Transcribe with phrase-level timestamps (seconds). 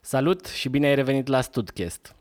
[0.00, 2.14] Salut și bine ai revenit la Studcast.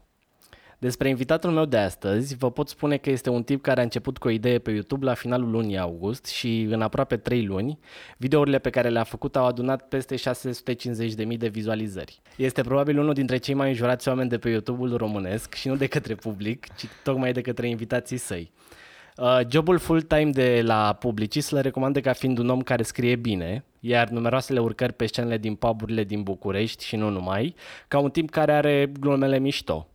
[0.81, 4.17] Despre invitatul meu de astăzi, vă pot spune că este un tip care a început
[4.17, 7.79] cu o idee pe YouTube la finalul lunii august și în aproape 3 luni,
[8.17, 12.21] videourile pe care le-a făcut au adunat peste 650.000 de vizualizări.
[12.35, 15.87] Este probabil unul dintre cei mai înjurați oameni de pe YouTube-ul românesc și nu de
[15.87, 18.51] către public, ci tocmai de către invitații săi.
[19.17, 23.65] Uh, jobul full-time de la Publicis le recomandă ca fiind un om care scrie bine,
[23.79, 27.55] iar numeroasele urcări pe scenele din puburile din București și nu numai,
[27.87, 29.90] ca un timp care are glumele mișto.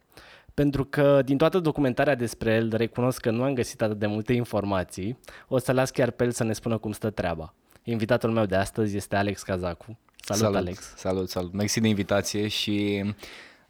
[0.57, 4.33] Pentru că din toată documentarea despre el recunosc că nu am găsit atât de multe
[4.33, 7.55] informații, o să las chiar pe el să ne spună cum stă treaba.
[7.83, 9.99] Invitatul meu de astăzi este Alex Cazacu.
[10.21, 10.93] Salut, salut Alex!
[10.97, 11.53] Salut, salut!
[11.53, 13.03] Mersi de invitație și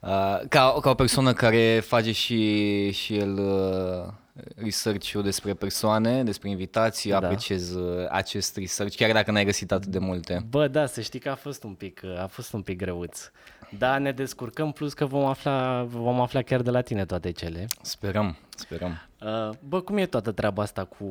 [0.00, 4.12] uh, ca, ca o persoană care face și, și el uh,
[4.56, 7.16] research-ul despre persoane, despre invitații, da.
[7.16, 10.46] apreciez uh, acest research, chiar dacă n-ai găsit atât de multe.
[10.48, 13.30] Bă, da, să știi că a fost un pic, uh, a fost un pic greuț.
[13.78, 17.66] Da, ne descurcăm, plus că vom afla, vom afla chiar de la tine toate cele.
[17.82, 19.08] Sperăm, sperăm.
[19.20, 21.04] Uh, bă, cum e toată treaba asta cu,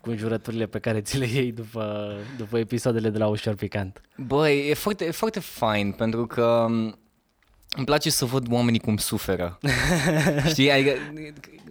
[0.00, 4.00] cu înjurăturile pe care ți le iei după, după episoadele de la Ușor Picant?
[4.16, 6.98] Bă, e foarte, e foarte fain, pentru că um,
[7.76, 9.58] îmi place să văd oamenii cum suferă.
[10.50, 10.70] Știi?
[10.70, 10.92] Adică,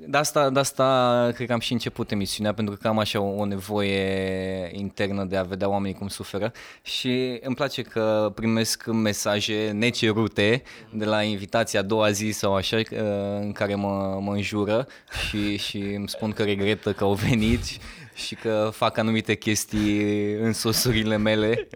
[0.08, 3.35] de asta, de asta cred că am și început emisiunea, pentru că am așa o,
[3.38, 9.72] o nevoie internă de a vedea oamenii cum suferă și îmi place că primesc mesaje
[9.73, 12.83] necerute de la invitația a doua zi sau așa, uh,
[13.39, 14.88] în care mă, mă înjură
[15.28, 17.63] și, și îmi spun că regretă că au venit
[18.13, 21.67] și că fac anumite chestii în sosurile mele.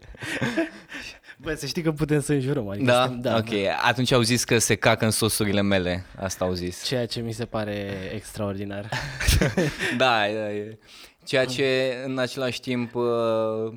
[1.48, 2.70] Bă, să știi că putem să înjurăm.
[2.70, 3.04] Adică da?
[3.06, 3.38] Suntem, da?
[3.38, 3.80] Ok, da.
[3.84, 6.06] atunci au zis că se cacă în sosurile mele.
[6.20, 6.84] Asta au zis.
[6.84, 8.90] Ceea ce mi se pare extraordinar.
[9.98, 10.78] da, da, e.
[11.26, 13.74] Ceea ce în același timp uh,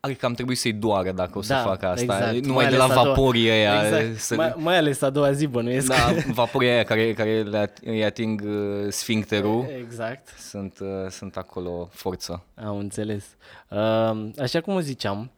[0.00, 2.02] Adică am trebuit să-i doară dacă o să da, fac asta.
[2.02, 2.46] Exact.
[2.46, 3.84] Numai de la vaporii aia.
[3.84, 4.18] Exact.
[4.18, 4.34] Să...
[4.34, 5.86] Mai, mai ales a doua zi bănuiesc.
[5.86, 9.66] Da, vaporii aia care, care le îi ating uh, sfincterul.
[9.78, 10.28] Exact.
[10.38, 12.44] Sunt, uh, sunt acolo forță.
[12.54, 13.24] Am înțeles.
[13.68, 15.30] Uh, așa cum ziceam,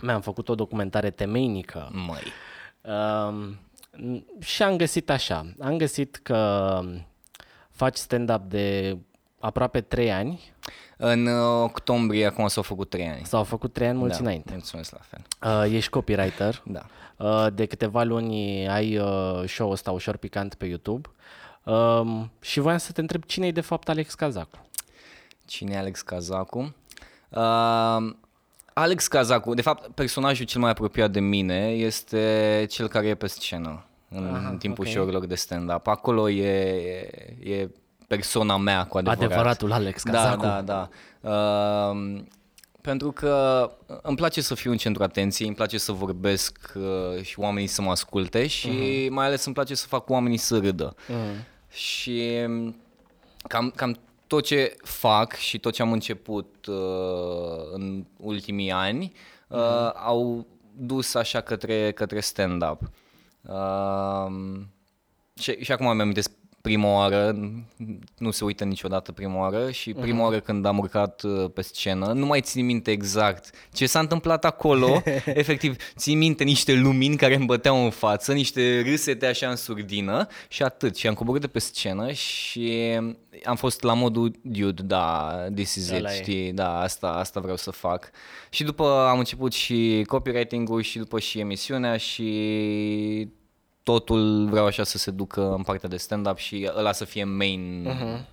[0.00, 1.90] mi-am făcut o documentare temeinică.
[1.92, 2.32] Măi.
[2.80, 3.48] Uh,
[4.40, 5.46] și am găsit așa.
[5.60, 6.80] Am găsit că
[7.70, 8.96] faci stand-up de
[9.40, 10.52] aproape 3 ani.
[10.96, 13.24] În uh, octombrie acum s-au făcut 3 ani.
[13.24, 14.52] S-au făcut 3 ani, mulți da, înainte.
[14.52, 15.22] Mulțumesc la fel.
[15.64, 16.62] Uh, ești copywriter.
[16.66, 16.86] Da.
[17.16, 21.08] Uh, de câteva luni ai uh, show-ul ăsta ușor picant pe YouTube.
[21.64, 24.66] Uh, și voiam să te întreb cine e de fapt Alex Cazacu?
[25.44, 26.74] Cine e Alex Cazacu?
[27.28, 28.14] Uh,
[28.80, 33.26] Alex Cazacu, de fapt, personajul cel mai apropiat de mine este cel care e pe
[33.26, 34.92] scenă în, Aha, în timpul okay.
[34.92, 35.86] show-urilor de stand-up.
[35.86, 36.48] Acolo e,
[37.42, 37.70] e, e
[38.06, 39.22] persoana mea cu adevărat.
[39.22, 40.40] Adevăratul Alex Cazacu.
[40.40, 40.88] Da, da,
[41.20, 41.30] da.
[41.30, 42.20] Uh,
[42.80, 43.70] pentru că
[44.02, 47.82] îmi place să fiu în centru atenției, îmi place să vorbesc uh, și oamenii să
[47.82, 49.10] mă asculte și uh-huh.
[49.10, 50.94] mai ales îmi place să fac oamenii să râdă.
[50.94, 51.44] Uh-huh.
[51.70, 52.22] Și
[53.48, 56.76] cam, cam tot ce fac și tot ce am început uh,
[57.72, 59.12] în ultimii ani
[59.48, 59.92] uh, mm-hmm.
[59.94, 60.46] au
[60.76, 62.80] dus așa către, către stand-up.
[63.42, 64.60] Uh,
[65.40, 66.30] și, și acum mi-am amintesc
[66.68, 67.36] prima oară,
[68.18, 70.22] nu se uită niciodată prima oară și prima uh-huh.
[70.22, 74.44] oară când am urcat uh, pe scenă, nu mai țin minte exact ce s-a întâmplat
[74.44, 79.56] acolo, efectiv țin minte niște lumini care îmi băteau în față, niște râsete așa în
[79.56, 80.96] surdină și atât.
[80.96, 82.98] Și am coborât de pe scenă și
[83.44, 87.70] am fost la modul, dude, da, this is it, știi, da, asta, asta vreau să
[87.70, 88.10] fac.
[88.50, 93.28] Și după am început și copywriting-ul și după și emisiunea și
[93.88, 97.86] totul vreau așa să se ducă în partea de stand-up și ăla să fie main,
[97.88, 98.24] uh-huh.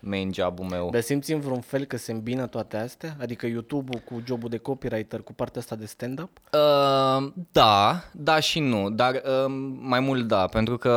[0.00, 0.90] main job-ul meu.
[0.90, 3.16] Dar simți în vreun fel că se îmbină toate astea?
[3.20, 6.30] Adică YouTube-ul cu jobul de copywriter cu partea asta de stand-up?
[6.52, 9.44] Uh, da, da și nu, dar uh,
[9.80, 10.90] mai mult da, pentru că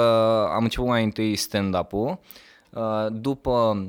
[0.53, 2.19] am început mai întâi stand-up-ul,
[2.69, 3.85] uh, după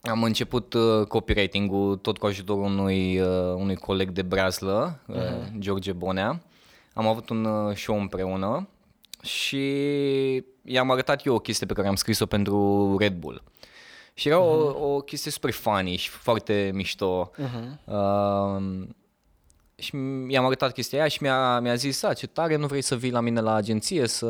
[0.00, 5.58] am început uh, copywriting-ul tot cu ajutorul unui, uh, unui coleg de Brazlă, uh, uh-huh.
[5.58, 6.42] George Bonea.
[6.94, 8.68] Am avut un uh, show împreună
[9.22, 9.64] și
[10.64, 13.42] i-am arătat eu o chestie pe care am scris-o pentru Red Bull.
[14.14, 14.48] Și era uh-huh.
[14.48, 14.82] o, mhm.
[14.82, 17.30] o chestie super funny și foarte mișto.
[17.34, 17.84] Uh-huh.
[17.84, 18.86] Uh,
[19.74, 19.96] și
[20.28, 23.10] i-am arătat chestia aia și mi-a, mi-a zis, a, ce tare, nu vrei să vii
[23.10, 24.26] la mine la agenție să...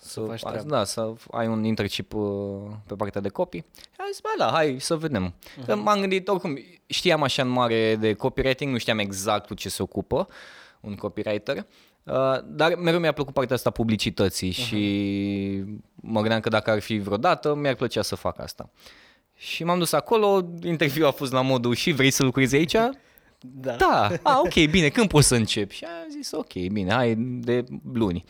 [0.00, 3.64] Să, faci a, da, să ai un internship uh, pe partea de copii.
[3.96, 5.34] Am zis, bă, da, hai să vedem.
[5.34, 5.74] Uh-huh.
[5.74, 9.82] M-am gândit, oricum, știam așa în mare de copywriting, nu știam exact cu ce se
[9.82, 10.28] ocupă
[10.80, 11.56] un copywriter.
[11.56, 11.62] Uh,
[12.46, 14.66] dar mereu mi-a plăcut partea asta publicității uh-huh.
[14.66, 15.64] și
[15.94, 18.70] mă gândeam că dacă ar fi vreodată, mi-ar plăcea să fac asta.
[19.34, 22.76] Și m-am dus acolo, interviul a fost la modul și vrei să lucrezi aici?
[23.40, 23.72] Da.
[23.72, 25.70] Da, a, ok, bine, când poți să încep?
[25.70, 28.24] Și am zis, ok, bine, hai de luni.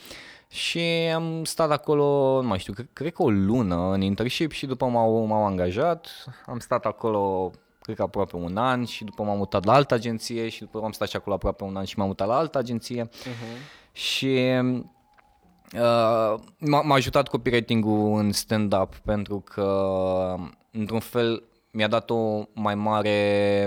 [0.48, 0.80] Și
[1.14, 4.86] am stat acolo, nu mai știu, cred, cred că o lună în internship și după
[4.86, 6.08] m-au, m-au angajat.
[6.46, 7.52] Am stat acolo,
[7.88, 10.92] cred că aproape un an și după m-am mutat la altă agenție și după am
[10.92, 13.08] stat și acolo aproape un an și m-am mutat la altă agenție.
[13.08, 13.92] Uh-huh.
[13.92, 14.50] Și
[15.72, 20.34] uh, m-a, m-a ajutat copywriting-ul în stand-up pentru că,
[20.70, 23.66] într-un fel, mi-a dat o mai mare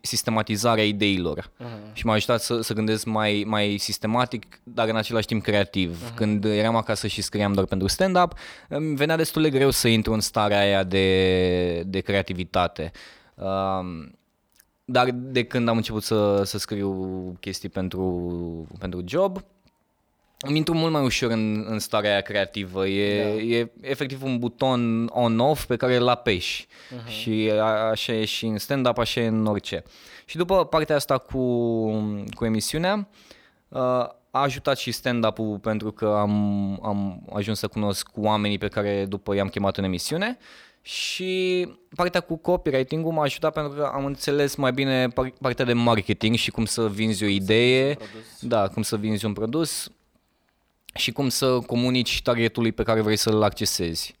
[0.00, 1.92] sistematizarea ideilor uh-huh.
[1.92, 6.04] și m-a ajutat să, să gândesc mai, mai sistematic, dar în același timp creativ.
[6.04, 6.14] Uh-huh.
[6.14, 8.32] Când eram acasă și scriam doar pentru stand-up,
[8.68, 12.90] îmi venea destul de greu să intru în starea aia de, de creativitate.
[13.34, 14.08] Uh,
[14.84, 19.44] dar de când am început să, să scriu chestii pentru, pentru job,
[20.46, 22.86] îmi intru mult mai ușor în, în starea aia creativă.
[22.86, 23.28] E, da.
[23.28, 26.66] e efectiv un buton on-off pe care îl apeși.
[26.66, 27.08] Uh-huh.
[27.08, 29.82] Și a, așa e și în stand-up, așa e în orice.
[30.24, 31.38] Și după partea asta cu,
[32.34, 33.08] cu emisiunea,
[33.68, 33.80] uh,
[34.30, 39.34] a ajutat și stand-up-ul pentru că am, am ajuns să cunosc oamenii pe care după
[39.34, 40.38] i-am chemat în emisiune
[40.82, 45.08] și partea cu copywriting-ul m-a ajutat pentru că am înțeles mai bine
[45.40, 47.96] partea de marketing și cum să vinzi o idee,
[48.40, 49.90] da, cum să vinzi un produs
[51.00, 54.14] și cum să comunici targetului pe care vrei să-l accesezi.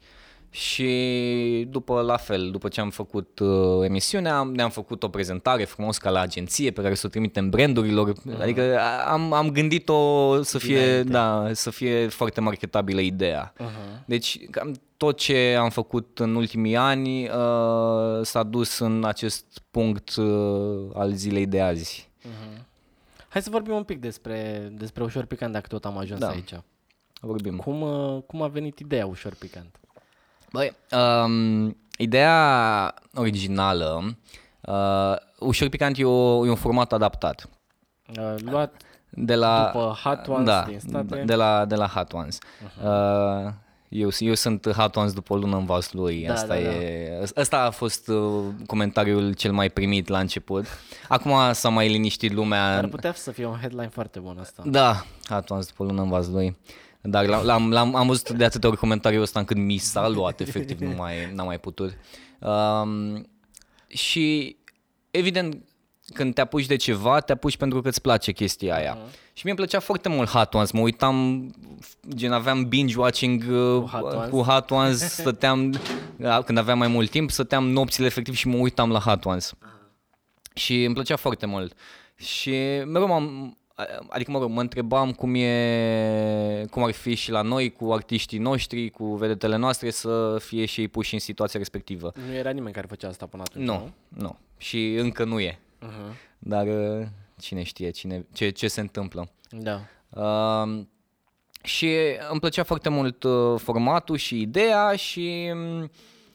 [0.52, 5.98] Și după la fel, după ce am făcut uh, emisiunea, ne-am făcut o prezentare frumos
[5.98, 8.12] ca la agenție pe care să o trimitem brandurilor.
[8.12, 8.40] Uh-huh.
[8.40, 13.52] Adică am, am gândit-o să fie, da, să fie foarte marketabilă ideea.
[13.52, 14.04] Uh-huh.
[14.06, 17.30] Deci cam tot ce am făcut în ultimii ani uh,
[18.22, 22.08] s-a dus în acest punct uh, al zilei de azi.
[22.22, 22.68] Uh-huh.
[23.30, 26.28] Hai să vorbim un pic despre, despre Ușor Picant, dacă tot am ajuns da.
[26.28, 26.52] aici.
[27.20, 27.56] Vorbim.
[27.56, 29.80] Cum, uh, cum a venit ideea Ușor Picant?
[30.52, 30.76] Băi,
[31.24, 34.16] um, ideea originală,
[34.60, 37.48] uh, Ușor Picant e, o, e un format adaptat.
[38.18, 41.22] Uh, luat de la, după Hot Ones da, din state?
[41.24, 42.38] De la, de la Hot Ones.
[42.38, 42.82] Uh-huh.
[42.82, 43.52] Uh,
[43.90, 46.24] eu, eu sunt hot ones după o lună în lui.
[46.26, 47.40] Da, asta, da, e, da.
[47.40, 50.66] asta a fost uh, comentariul cel mai primit la început.
[51.08, 52.76] Acum s-a mai liniștit lumea.
[52.76, 54.62] Ar putea să fie un headline foarte bun asta.
[54.66, 56.56] Da, hot ones după o lună în lui.
[57.00, 60.80] Dar l-am, l-am, am văzut de atâtea ori comentariul ăsta încât mi s-a luat, efectiv,
[60.80, 61.96] nu mai, n-am mai putut.
[62.38, 63.28] Um,
[63.86, 64.56] și
[65.10, 65.62] evident,
[66.14, 68.96] când te apuci de ceva, te apuci pentru că îți place chestia aia.
[68.96, 69.12] Uh-huh.
[69.32, 71.50] Și mie îmi plăcea foarte mult Hot Ones, mă uitam,
[72.14, 74.30] gen aveam binge-watching uh, cu, Hot Ones.
[74.30, 75.80] cu Hot Ones, stăteam,
[76.44, 79.52] când aveam mai mult timp, stăteam nopțile efectiv și mă uitam la Hot Ones.
[79.54, 79.68] Uh-huh.
[80.54, 81.72] Și îmi plăcea foarte mult.
[82.16, 82.50] Și
[82.86, 83.56] mereu m-am,
[84.08, 88.38] adică mă rog, mă întrebam cum e, cum ar fi și la noi cu artiștii
[88.38, 92.12] noștri, cu vedetele noastre să fie și ei puși în situația respectivă.
[92.28, 93.72] Nu era nimeni care făcea asta până atunci, Nu,
[94.08, 94.38] nu, nu.
[94.56, 95.58] și încă nu e.
[95.82, 96.14] Uh-huh.
[96.38, 97.06] Dar uh,
[97.40, 99.30] cine știe cine, ce, ce se întâmplă.
[99.50, 99.80] Da.
[100.08, 100.84] Uh,
[101.62, 101.96] și
[102.30, 105.90] îmi plăcea foarte mult uh, formatul și ideea și um,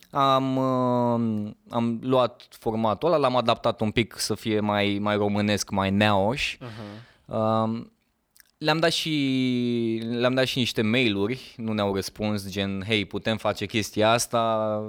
[0.10, 5.70] am, uh, am luat formatul ăla, l-am adaptat un pic să fie mai, mai românesc,
[5.70, 6.58] mai neoș.
[6.58, 7.26] Uh-huh.
[7.26, 7.86] Uh,
[8.58, 13.66] le-am dat și le-am dat și niște mail-uri, nu ne-au răspuns, gen, hei, putem face
[13.66, 14.82] chestia asta,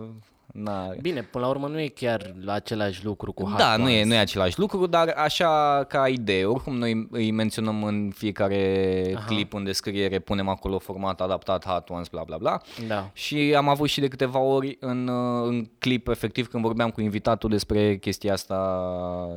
[0.57, 0.89] Na.
[1.01, 3.87] Bine, până la urmă nu e chiar la același lucru cu Hot Da, Ones.
[3.87, 6.45] nu e, nu e același lucru, dar așa ca idee.
[6.45, 9.25] Oricum noi îi menționăm în fiecare Aha.
[9.27, 12.61] clip în descriere, punem acolo format adaptat Hot Ones, bla bla bla.
[12.87, 13.11] Da.
[13.13, 15.09] Și am avut și de câteva ori în,
[15.45, 18.57] în clip, efectiv, când vorbeam cu invitatul despre chestia asta.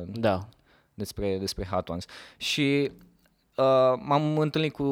[0.06, 0.48] Da.
[0.94, 2.04] Despre, despre Hot Ones.
[2.36, 2.90] Și
[3.56, 4.84] uh, m-am întâlnit cu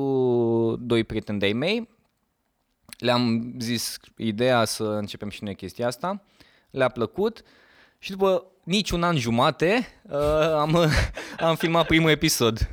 [0.80, 1.88] doi prieteni de-ai mei,
[2.98, 6.22] le-am zis ideea să începem și noi chestia asta,
[6.70, 7.42] le-a plăcut
[7.98, 10.90] și după nici un an jumate uh, am,
[11.48, 12.68] am filmat primul episod.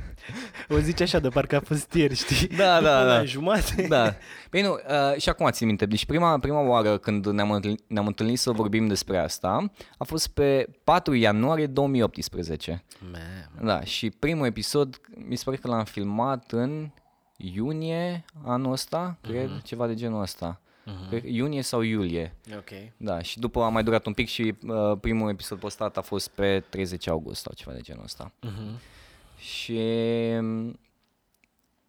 [0.68, 2.46] O zici așa de parcă a fost ieri, știi?
[2.56, 3.24] Da, da, da.
[3.24, 3.86] jumate.
[3.88, 4.14] Da.
[4.50, 5.86] Păi nu, uh, și acum țin minte.
[5.86, 10.28] Deci prima, prima oară când ne-am întâlnit, ne-am întâlnit să vorbim despre asta a fost
[10.28, 12.84] pe 4 ianuarie 2018.
[13.00, 13.66] Man.
[13.66, 16.90] Da, și primul episod mi se pare că l-am filmat în
[17.36, 19.28] iunie anul ăsta, uh-huh.
[19.28, 20.60] cred, ceva de genul ăsta.
[20.86, 21.08] Uh-huh.
[21.08, 22.36] Cred, iunie sau iulie.
[22.56, 22.70] Ok.
[22.96, 26.28] Da, și după a mai durat un pic și uh, primul episod postat a fost
[26.28, 28.32] pe 30 august sau ceva de genul ăsta.
[28.46, 28.80] Uh-huh.
[29.38, 29.80] Și
[30.38, 30.78] um,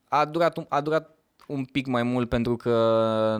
[0.08, 1.16] a durat, un, a durat
[1.48, 3.38] un pic mai mult pentru că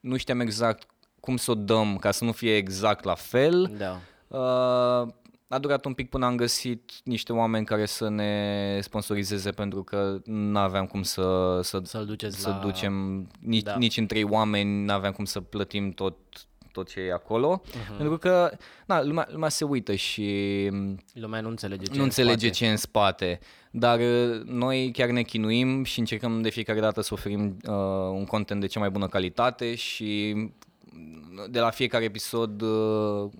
[0.00, 0.86] nu știam exact
[1.20, 3.76] cum să o dăm ca să nu fie exact la fel.
[3.76, 4.00] Da.
[4.38, 5.08] Uh,
[5.48, 10.18] a durat un pic până am găsit niște oameni care să ne sponsorizeze pentru că
[10.24, 12.54] nu aveam cum să, să, Să-l duceți să la...
[12.54, 13.70] ducem nici, Da.
[13.70, 13.76] da.
[13.78, 16.16] nici în trei oameni, nu aveam cum să plătim tot,
[16.72, 17.62] tot ce e acolo.
[17.66, 17.96] Uh-huh.
[17.96, 18.50] Pentru că
[18.86, 20.68] na, lumea, lumea se uită și
[21.12, 22.58] Lumea nu înțelege ce nu înțelege în spate.
[22.58, 23.38] ce e în spate.
[23.70, 27.74] Dar uh, noi chiar ne chinuim și încercăm de fiecare dată să oferim uh,
[28.12, 32.68] un content de cea mai bună calitate și mm, de la fiecare episod uh,
[33.22, 33.30] uh,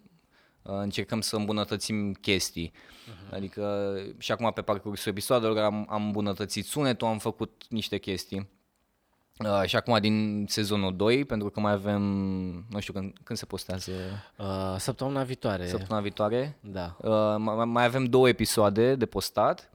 [0.67, 2.73] încercăm să îmbunătățim chestii.
[2.73, 3.35] Uh-huh.
[3.35, 8.49] Adică și acum pe parcursul episoadelor am, am îmbunătățit sunetul, am făcut niște chestii.
[9.39, 12.03] Uh, și acum din sezonul 2, pentru că mai avem,
[12.71, 13.91] nu știu când, când se postează,
[14.37, 15.67] Uh, săptămâna viitoare.
[15.67, 16.97] săptămâna viitoare, Da.
[17.01, 19.71] Uh, mai, mai avem două episoade de postat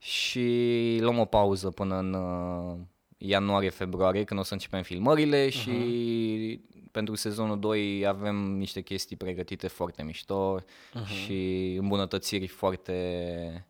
[0.00, 2.76] și luăm o pauză până în uh,
[3.22, 5.52] ianuarie-februarie, când o să începem filmările uh-huh.
[5.52, 6.60] și
[6.90, 11.06] pentru sezonul 2 avem niște chestii pregătite foarte mișto uh-huh.
[11.06, 13.66] și îmbunătățiri foarte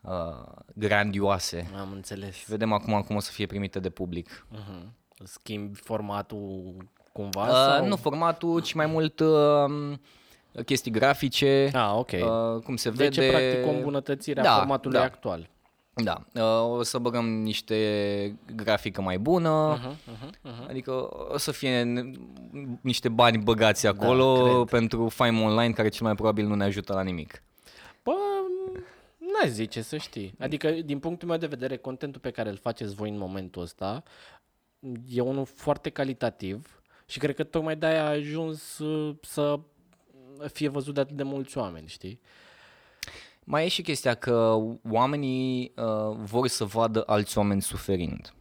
[0.00, 1.70] uh, grandioase.
[1.78, 2.46] Am înțeles.
[2.46, 4.46] Vedem acum cum o să fie primite de public.
[4.54, 4.82] Uh-huh.
[5.24, 6.76] Schimbi formatul
[7.12, 7.42] cumva?
[7.42, 7.86] Uh, sau?
[7.86, 9.98] nu formatul, ci mai mult uh,
[10.64, 12.10] chestii grafice, Ah, ok.
[12.12, 13.26] uh, cum se deci vede.
[13.26, 15.04] e practic o îmbunătățire a Da, formatului da.
[15.04, 15.50] actual.
[16.02, 20.68] Da, uh, o să băgăm niște grafică mai bună, Uh-huh, uh-huh, uh-huh.
[20.68, 22.14] adică o să fie n-
[22.80, 24.68] niște bani băgați acolo Da, cred.
[24.80, 27.42] pentru Fime Online, care cel mai probabil nu ne ajută la nimic.
[28.02, 28.12] Bă,
[29.18, 30.34] n-aș zice să știi.
[30.38, 34.02] Adică, din punctul meu de vedere, contentul pe care îl faceți voi în momentul ăsta
[35.08, 39.58] e unul foarte calitativ și cred că tocmai de-aia a ajuns uh, să
[40.52, 42.20] fie văzut de atât de mulți oameni, știi?
[43.48, 44.56] Mai e și chestia că
[44.90, 48.34] oamenii uh, vor să vadă alți oameni suferind.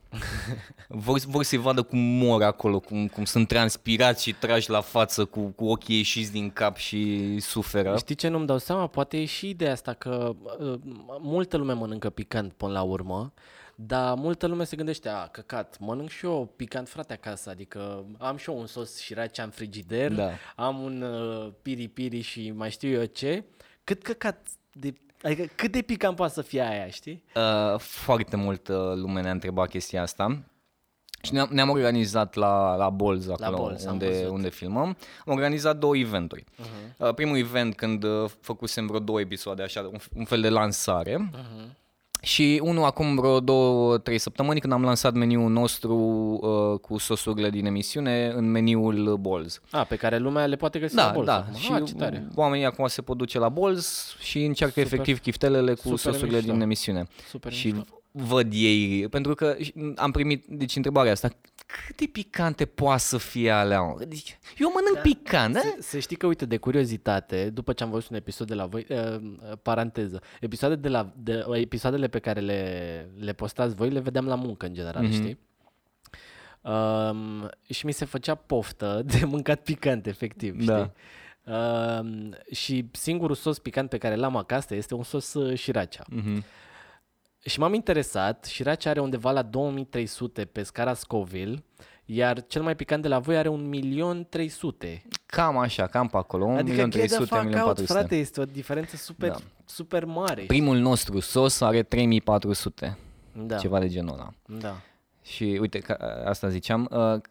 [1.06, 5.26] vor, vor să-i vadă cum mor acolo, cum, cum sunt transpirați și trași la față
[5.26, 7.98] cu, cu ochii ieșiți din cap și suferă.
[7.98, 8.88] Știi ce nu-mi dau seama?
[8.88, 10.80] Poate e și ideea asta că uh,
[11.22, 13.34] multă lume mănâncă picant până la urmă,
[13.76, 18.38] dar multă lume se gândește, a, căcat, mănânc și eu picant frate acasă, adică am
[18.38, 20.30] și eu un sos sriracha în frigider, Da.
[20.56, 23.44] am un uh, piri-piri și mai știu eu ce,
[23.84, 24.94] cât căcat de...
[25.24, 27.24] Adică cât de picant poate să fie aia, știi?
[27.36, 30.44] Uh, foarte multă lume ne-a întrebat chestia asta.
[31.22, 34.30] Și ne-am, ne-am organizat la, la Bolz, acolo Bolz, am unde, văzut.
[34.30, 34.98] unde filmăm.
[35.26, 36.44] Am organizat două eventuri.
[36.44, 36.98] Uh-huh.
[36.98, 41.32] Uh, primul event când uh, făcusem vreo două episoade, așa, un, un fel de lansare.
[41.32, 41.85] Uh-huh.
[42.26, 47.50] Și unul acum vreo două, trei săptămâni când am lansat meniul nostru uh, cu sosurile
[47.50, 49.60] din emisiune în meniul Bolz.
[49.72, 51.38] A, pe care lumea le poate găsi la Da, bolză da.
[51.38, 51.54] acum.
[51.56, 52.28] Și Ah, ce tare.
[52.36, 54.94] oamenii acum se pot duce la Bolz și încearcă Super.
[54.94, 56.52] efectiv chiftelele cu Super sosurile mișto.
[56.52, 57.08] din emisiune.
[57.30, 58.02] Super și mișto.
[58.12, 59.56] văd ei, pentru că
[59.96, 61.30] am primit, deci întrebarea asta,
[61.66, 63.82] cât de picante poate să fie alea?
[63.82, 64.04] mă?
[64.08, 65.02] Deci, eu mănânc da.
[65.02, 65.60] picant, da?
[65.60, 68.66] Să, să știi că, uite, de curiozitate, după ce am văzut un episod de la
[68.66, 73.90] voi, uh, uh, paranteză, episoade de la, de, episoadele pe care le, le postați voi,
[73.90, 75.14] le vedeam la muncă, în general, mm-hmm.
[75.14, 75.40] știi?
[76.62, 80.78] Um, și mi se făcea poftă de mâncat picant, efectiv, Da.
[80.78, 80.94] știi?
[81.54, 86.04] Um, și singurul sos picant pe care l-am acasă este un sos uh, sriracha.
[86.10, 86.44] Mhm.
[87.46, 91.64] Și m-am interesat, Sriracha are undeva la 2300 pe scara Scoville,
[92.06, 95.02] iar cel mai picant de la voi are 1.300.000.
[95.26, 97.84] Cam așa, cam pe acolo, 1.300.000, Adică get the fuck out, 1.400.000.
[97.86, 99.38] frate, este o diferență super, Da.
[99.66, 100.42] super mare.
[100.44, 102.98] Primul nostru sos are 3400,
[103.34, 104.30] da, ceva de genul ăla.
[104.60, 104.76] da.
[105.26, 107.22] Și uite, ca, asta ziceam, uh,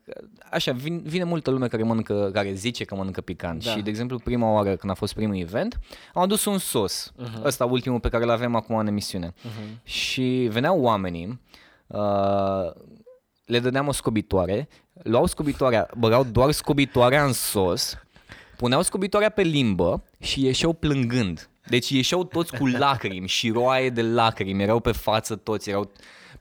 [0.50, 3.64] așa, vin, vine multă lume care mănâncă, care zice că mănâncă picant.
[3.64, 3.70] Da.
[3.70, 5.80] Și, de exemplu, prima oară când a fost primul event,
[6.14, 7.44] am adus un sos, uh-huh.
[7.44, 9.30] ăsta ultimul pe care îl avem acum în emisiune.
[9.30, 9.82] Uh-huh.
[9.84, 11.40] Și veneau oamenii,
[11.86, 12.70] uh,
[13.44, 14.68] le dădeam o scobitoare,
[15.02, 17.98] luau scobitoarea, băgau doar scobitoarea în sos,
[18.56, 21.48] puneau scobitoarea pe limbă și ieșeau plângând.
[21.66, 25.90] Deci ieșeau toți cu lacrimi și roaie de lacrimi, erau pe față toți, erau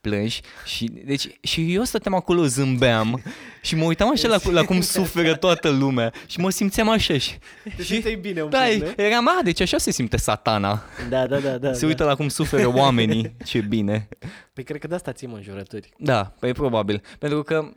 [0.04, 3.22] plânși și, deci, și eu stăteam acolo, zâmbeam
[3.62, 7.38] și mă uitam așa la, la cum suferă toată lumea și mă simțeam așa și,
[7.76, 9.04] Te simțeai bine un da, pic, nu?
[9.04, 10.84] eram, a, deci așa se simte satana.
[11.10, 11.58] Da, da, da.
[11.58, 11.88] da Se da.
[11.88, 14.08] uită la cum suferă oamenii, ce bine.
[14.54, 15.90] Păi cred că de asta țin înjurături.
[15.98, 17.70] Da, păi probabil, pentru că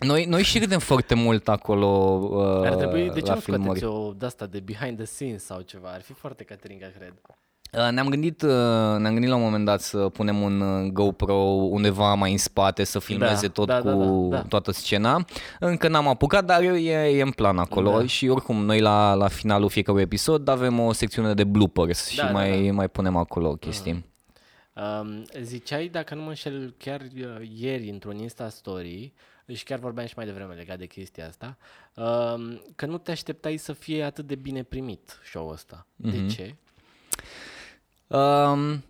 [0.00, 3.78] noi, noi și râdem foarte mult acolo uh, Ar trebui, de ce la nu filmări.
[3.78, 5.88] scoateți o de-asta de behind the scenes sau ceva?
[5.88, 7.14] Ar fi foarte Caterinca, cred.
[7.78, 8.48] Uh, Ne-am gândit, uh,
[8.98, 11.34] ne-am gândit la un moment dat să punem un uh, GoPro
[11.70, 14.42] undeva mai în spate să filmeze Da, tot da, cu da, da, da.
[14.42, 15.24] toată scena.
[15.60, 18.06] Încă n-am apucat, dar e, e în plan acolo Da.
[18.06, 22.16] și oricum noi la, la finalul fiecărui episod avem o secțiune de bloopers Da, și
[22.16, 22.72] da, mai, da.
[22.72, 24.04] mai punem acolo chestii.
[25.00, 29.12] Um, ziceai, dacă nu mă înșel, chiar uh, ieri într-un Insta Story,
[29.52, 31.56] și chiar vorbeam și mai devreme legat de chestia asta,
[31.94, 35.86] um, că nu te așteptai să fie atât de bine primit show-ul ăsta.
[35.86, 36.10] Mm-hmm.
[36.10, 36.54] De ce?
[38.12, 38.84] Um,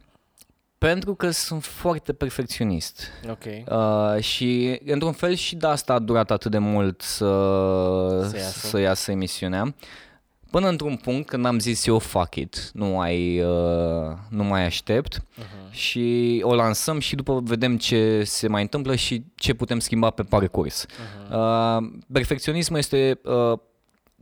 [0.78, 3.10] pentru că sunt foarte perfecționist.
[3.30, 3.44] Ok.
[3.68, 7.26] Uh, și într-un fel și de asta a durat atât de mult să,
[8.28, 8.66] Să iasă.
[8.68, 9.74] să iasă emisiunea.
[10.50, 15.18] Până într-un punct când am zis eu fuck it, nu mai, uh, nu mai aștept
[15.18, 15.70] uh-huh.
[15.70, 20.22] și o lansăm și după vedem ce se mai întâmplă și ce putem schimba pe
[20.22, 20.86] parcurs.
[20.86, 21.30] Uh-huh.
[21.30, 23.58] Uh, perfecționismul este uh,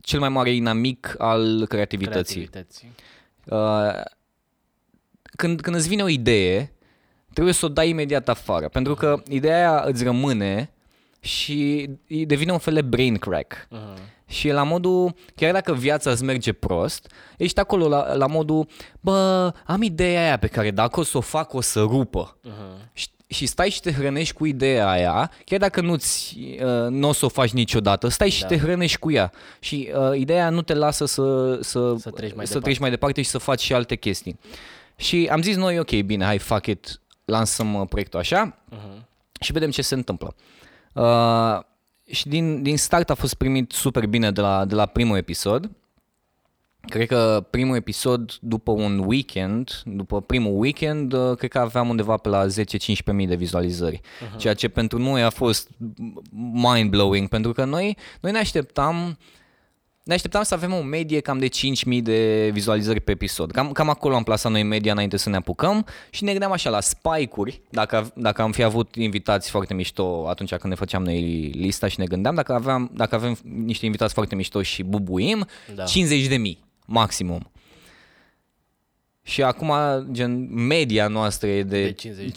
[0.01, 2.45] cel mai mare inamic al creativității.
[2.45, 2.91] Creativității.
[3.45, 4.19] Uh,
[5.41, 6.71] când, când îți vine o idee,
[7.33, 10.71] trebuie să o dai imediat afară, pentru că ideea aia îți rămâne
[11.19, 13.67] și devine un fel de brain crack.
[13.67, 13.97] Uh-huh.
[14.27, 18.67] Și e la modul, chiar dacă viața îți merge prost, ești acolo la, la modul,
[18.99, 22.37] bă, am ideea aia pe care dacă o să o fac, o să rupă.
[22.47, 22.91] Uh-huh.
[22.93, 27.13] Și, și stai și te hrănești cu ideea aia, chiar dacă nu-ți, uh, nu o
[27.13, 28.47] să o faci niciodată, stai și Da.
[28.47, 29.31] te hrănești cu ea.
[29.59, 32.59] Și uh, ideea nu te lasă să, să, Să treci mai să departe.
[32.59, 34.39] treci mai departe și să faci și alte chestii.
[35.01, 39.05] Și am zis noi, ok, bine, hai, fuck it, lansăm uh, proiectul așa Uh-huh.
[39.39, 40.35] și vedem ce se întâmplă.
[40.93, 41.59] Uh,
[42.11, 45.71] și din, din start a fost primit super bine de la, de la primul episod.
[46.81, 52.17] Cred că primul episod după un weekend, după primul weekend, uh, cred că aveam undeva
[52.17, 53.99] pe la 10-15 mii de vizualizări.
[53.99, 54.37] Uh-huh.
[54.37, 55.69] Ceea ce pentru noi a fost
[56.53, 59.17] mind-blowing, pentru că noi, noi ne așteptam
[60.11, 63.51] ne așteptam să avem o medie cam de 5.000 de vizualizări pe episod.
[63.51, 66.69] Cam, cam acolo am plasat noi media înainte să ne apucăm și ne gândeam așa
[66.69, 71.21] la spike-uri, dacă, dacă am fi avut invitați foarte mișto atunci când ne făceam noi
[71.55, 75.83] lista și ne gândeam, dacă, aveam, dacă avem niște invitați foarte mișto și bubuim, Da.
[75.83, 77.51] 50 de mii maximum.
[79.23, 79.73] Și acum,
[80.11, 82.31] gen, media noastră e de, De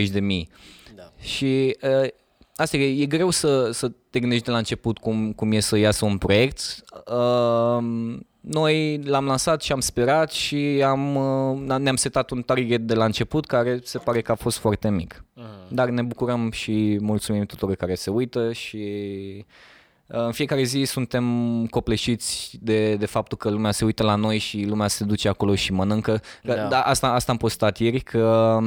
[0.00, 0.06] 50.000.
[0.06, 0.48] 50-60 de mii.
[0.94, 1.12] Da.
[1.20, 2.08] Și uh,
[2.56, 5.76] asta e, e greu să, să te gândești de la început cum, cum e să
[5.76, 6.82] iasă un proiect.
[7.06, 7.84] Uh,
[8.40, 13.04] noi l-am lansat și am sperat și am, uh, ne-am setat un target de la
[13.04, 15.24] început care se pare că a fost foarte mic.
[15.36, 15.68] Uh-huh.
[15.68, 18.76] Dar ne bucurăm și mulțumim tuturor care se uită și
[20.06, 21.24] uh, în fiecare zi suntem
[21.66, 25.54] copleșiți de, de faptul că lumea se uită la noi și lumea se duce acolo
[25.54, 26.20] și mănâncă.
[26.42, 26.54] Da.
[26.54, 26.66] Da.
[26.68, 28.58] Da, asta, asta am postat ieri că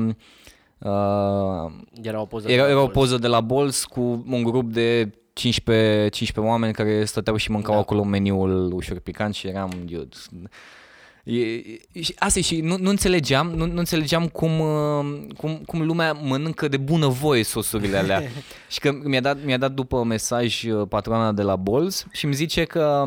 [0.77, 2.49] uh, Era o poză.
[2.51, 2.87] era, de era o acolo.
[2.99, 7.71] poză de la Bols cu un grup de 15, 15 oameni care stăteau și mâncau
[7.71, 7.77] Da.
[7.77, 7.83] da.
[7.83, 10.07] acolo meniul ușor picant și eram, dude,
[11.23, 15.61] E, e- și asta e și nu, nu înțelegeam, nu, nu înțelegeam cum, uh, cum,
[15.65, 18.23] cum lumea mănâncă de bună voie sosurile alea.
[18.71, 22.33] și că mi-a dat, mi-a dat după mesaj uh, patroana de la Bols și îmi
[22.33, 23.03] zice că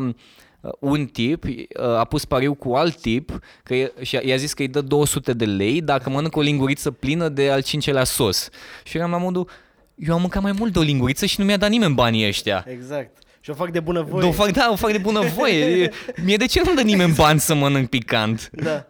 [0.61, 1.59] uh, un tip uh,
[1.97, 5.33] a pus pariu cu alt tip că e, și i-a zis că îi dă 200
[5.33, 8.49] de lei dacă mănâncă o linguriță plină de al cincelea sos.
[8.83, 9.49] Și eram la modul,
[9.97, 12.65] eu am mâncat mai mult de o linguriță și nu mi-a dat nimeni banii ăștia.
[12.67, 13.17] Exact.
[13.39, 14.27] Și o fac de bună voie.
[14.27, 15.65] O fac, da, o fac de bună voie.
[15.83, 15.91] E-
[16.25, 18.49] Mie de ce nu dă nimeni bani să mănânc picant?
[18.51, 18.85] Da.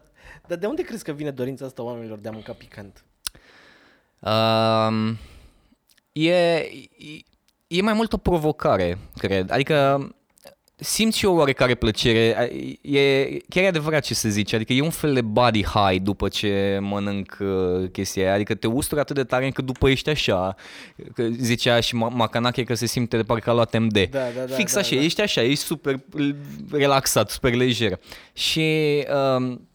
[0.47, 3.03] Dar de unde crezi că vine dorința asta oamenilor de a mânca picant?
[4.19, 5.17] Um,
[6.11, 6.71] e, e,
[7.67, 9.51] e mai mult o provocare, cred.
[9.51, 10.07] Adică
[10.79, 12.51] simți și o oarecare plăcere.
[12.81, 14.55] E, chiar e adevărat ce se zice.
[14.55, 18.33] Adică e un fel de body high după ce mănânc uh, chestia aia.
[18.33, 20.55] Adică te usturi atât de tare încât după ești așa.
[21.13, 23.93] Că zicea și Ma- Macanache că se simte de parcă a luat MD.
[23.93, 25.01] Da, da, da, Fix da, așa, da.
[25.01, 25.99] ești așa, ești super
[26.71, 27.99] relaxat, super lejer.
[28.33, 28.65] Și...
[29.37, 29.67] Um,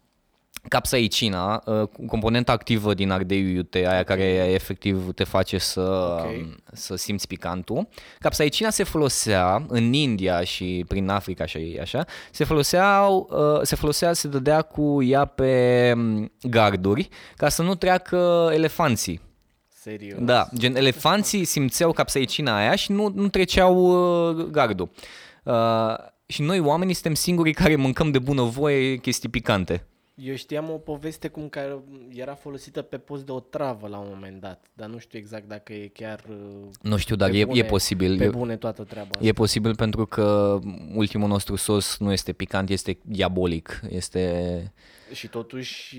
[0.68, 6.58] Capsaicina, uh, componenta activă din ardeiul iute, aia care efectiv te face să, Ok.
[6.72, 7.88] să simți picantul.
[8.18, 13.26] Capsaicina se folosea în India și prin Africa și așa, se folosea, uh,
[13.62, 19.20] se folosea, se dădea cu ea pe mm, garduri ca să nu treacă elefanții.
[19.68, 20.18] Serios.
[20.20, 23.74] Da, gen elefanții simțeau capsaicina aia și nu, nu treceau
[24.28, 24.90] uh, gardul.
[25.44, 25.94] Uh,
[26.26, 29.86] și noi oamenii suntem singurii care mâncăm de bună voie chestii picante.
[30.14, 31.78] Eu știam o poveste cum care
[32.14, 35.48] era folosită pe post de o travă la un moment dat, dar nu știu exact
[35.48, 38.16] dacă e chiar uh, Nu știu, dar pe e, bune, e posibil.
[38.16, 39.26] Pe E, bune toată treaba asta.
[39.26, 40.58] e posibil pentru că
[40.94, 43.80] ultimul nostru sos nu este picant, este diabolic.
[43.88, 44.72] Este...
[45.12, 45.98] Și totuși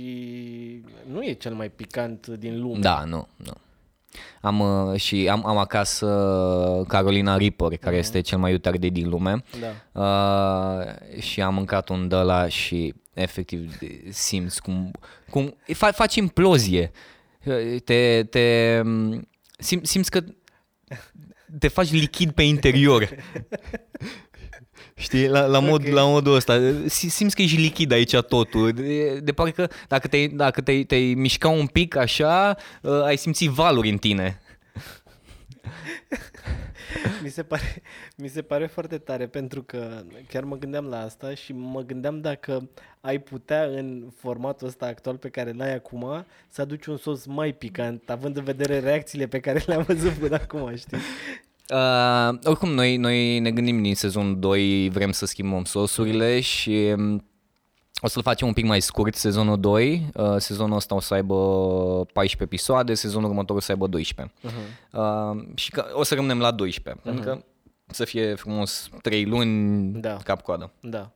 [1.12, 2.80] nu e cel mai picant din lume.
[2.80, 3.54] Da, nu, nu.
[4.41, 6.08] Am uh, și am, am acasă
[6.88, 9.43] Carolina Reaper, care este cel mai iute ardei din lume.
[9.60, 10.02] Da.
[10.02, 13.78] Uh, și am mâncat un de ăla și efectiv
[14.10, 14.91] simți cum,
[15.30, 16.91] cum fa, faci implozie.
[17.45, 18.82] Uh, Te, te
[19.58, 20.23] sim, simți că
[21.60, 23.10] te faci lichid pe interior.
[24.95, 25.93] Știi, la, la, mod, Ok.
[25.93, 26.60] la modul ăsta.
[26.88, 28.71] Si- Simți că ești lichid aici totul.
[28.71, 33.47] De, de parcă dacă te-ai, dacă te-ai, te-ai mișca un pic așa, uh, ai simți
[33.47, 34.41] valuri în tine.
[37.23, 37.82] Mi se, pare,
[38.15, 42.21] mi se pare foarte tare pentru că chiar mă gândeam la asta și mă gândeam
[42.21, 42.69] dacă
[43.01, 47.51] ai putea în formatul ăsta actual pe care l-ai acum să aduci un sos mai
[47.51, 50.97] picant, având în vedere reacțiile pe care le-am văzut până acum, știi?
[51.69, 57.23] Uh, oricum, noi, noi ne gândim din sezonul 2, vrem să schimbăm sosurile și um,
[58.03, 60.09] o să-l facem un pic mai scurt sezonul 2.
[60.13, 61.35] Uh, sezonul ăsta o să aibă
[62.13, 64.33] 14 episoade, sezonul următor o să aibă 12.
[64.43, 64.51] Uh-huh.
[64.91, 67.05] Uh, și că, o să rămânem la 12, uh-huh.
[67.05, 67.43] pentru că
[67.87, 70.17] să fie frumos 3 luni Da.
[70.23, 70.71] cap-coadă.
[70.79, 71.11] Da.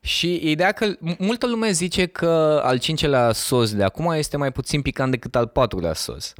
[0.00, 4.52] Și ideea că m- multă lume zice că al cincelea sos de acum este mai
[4.52, 6.32] puțin picant decât al patrulea sos.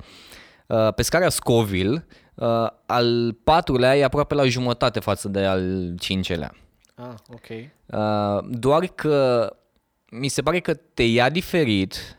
[0.67, 6.55] Uh, Pe scara Scoville, uh, al patrulea e aproape la jumătate față de al cincelea.
[6.97, 7.49] Ah, ok.
[7.51, 9.51] Uh, Doar că
[10.11, 12.17] mi se pare că te ia diferit.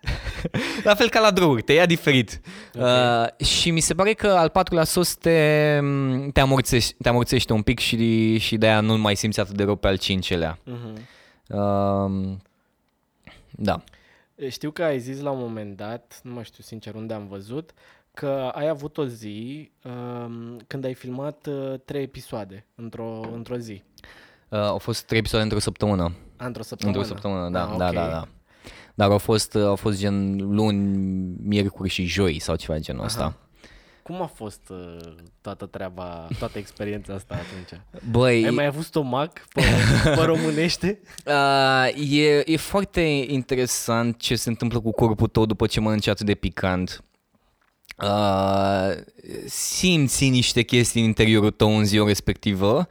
[0.84, 2.40] la fel ca la droguri, te ia diferit.
[2.74, 5.80] Uh, și mi se pare că al patrulea sos te,
[6.32, 9.76] te, amorțește, te amorțește un pic și, și de-aia nu mai simți atât de rău
[9.76, 10.58] pe al cincelea.
[10.64, 11.08] Mhm.
[11.48, 12.36] Uh,
[13.50, 13.82] da.
[14.48, 17.72] Știu că ai zis la un moment dat, nu mai știu sincer unde am văzut,
[18.14, 23.82] că ai avut o zi um, când ai filmat uh, trei episoade într-o, într-o zi.
[24.50, 26.12] Uh, au fost trei episoade într-o săptămână.
[26.36, 26.98] A, într-o săptămână.
[26.98, 27.92] Într-o săptămână, da, Ah, da, ok.
[27.94, 28.28] da, da.
[28.94, 30.78] Dar au fost, uh, au fost gen luni,
[31.42, 33.36] miercuri și joi sau ceva de genul ăsta.
[34.02, 34.96] Cum a fost uh,
[35.40, 37.82] toată treaba, toată experiența asta atunci?
[38.10, 39.62] Băi, Ai mai avut stomac pe,
[40.04, 41.00] pe românește?
[41.26, 46.26] Uh, e, e foarte interesant ce se întâmplă cu corpul tău după ce mănânci atât
[46.26, 47.04] de picant.
[48.02, 48.90] Uh,
[49.46, 52.86] simți niște chestii în interiorul tău în ziua respectivă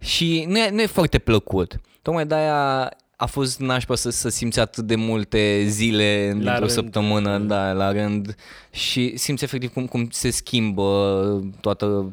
[0.00, 1.80] și nu e, nu e foarte plăcut.
[2.02, 6.70] Tocmai de-aia a fost nașpa să, să simți atât de multe zile într-o rând.
[6.70, 8.34] săptămână, da, la rând
[8.70, 12.12] și simți efectiv cum, cum se schimbă toată,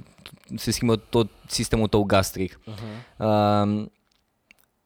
[0.55, 2.59] se schimbă tot sistemul tău gastric.
[2.59, 3.17] Uh-huh.
[3.17, 3.85] Uh,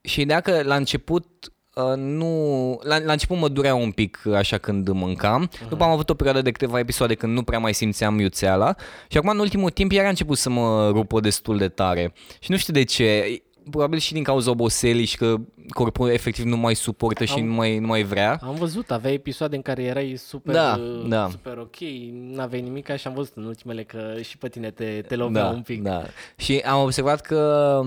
[0.01, 1.51] și ideea că la început uh,
[1.95, 2.79] nu...
[2.83, 5.47] La, la început mă durea un pic așa când mâncam.
[5.47, 5.69] Uh-huh.
[5.69, 8.75] După am avut o perioadă de câteva episoade când nu prea mai simțeam iuțeala.
[9.07, 12.13] Și acum în ultimul timp iar a început să mă rupă destul de tare.
[12.39, 13.41] Și nu știu de ce.
[13.69, 15.35] Probabil și din cauza oboselii și că
[15.69, 18.39] corpul efectiv nu mai suportă și Am- nu mai, nu mai vrea.
[18.43, 21.27] Am văzut, aveai episoade în care erai super, Da, uh, da.
[21.31, 21.75] super ok,
[22.11, 25.49] n-aveai nimic și am văzut în ultimele că și pe tine te, te lovea da,
[25.49, 25.81] un pic.
[25.81, 26.03] Da.
[26.37, 27.81] Și am observat că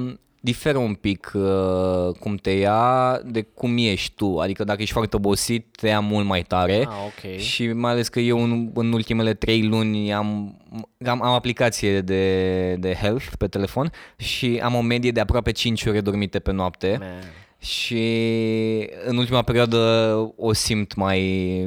[0.44, 4.38] diferă un pic uh, cum te ia de cum ești tu.
[4.38, 6.86] Adică dacă ești foarte obosit, te ia mult mai tare.
[6.88, 7.38] Ah, ok.
[7.38, 10.58] Și mai ales că eu în, în ultimele trei luni am,
[11.06, 15.84] am, am aplicație de, de health pe telefon și am o medie de aproape 5
[15.84, 16.96] ore dormite pe noapte.
[17.00, 17.32] Man.
[17.58, 18.04] Și
[19.04, 19.78] în ultima perioadă
[20.36, 21.20] o simt mai,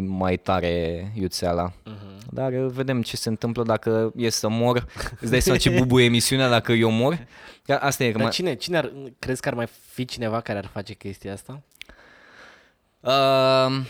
[0.08, 1.74] mai tare iuțeala.
[1.86, 2.18] Mhm.
[2.32, 4.86] Dar uh, vedem ce se întâmplă dacă e să mor.
[5.20, 7.28] Îți dai seama ce bubuie emisiunea dacă eu mor?
[7.68, 8.32] Că Asta e că Dar mai...
[8.32, 11.62] cine, cine ar, crezi că ar mai fi cineva care ar face chestia asta?
[13.00, 13.82] Uh,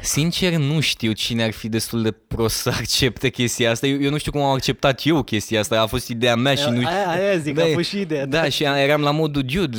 [0.00, 3.86] sincer, nu știu cine ar fi destul de prost să accepte chestia asta.
[3.86, 5.80] Eu, eu nu știu cum am acceptat eu chestia asta.
[5.80, 8.26] A fost ideea mea și nu Aia, aia zic, Da, a e- fost și ideea.
[8.26, 9.78] Da, și eram la modul, dude,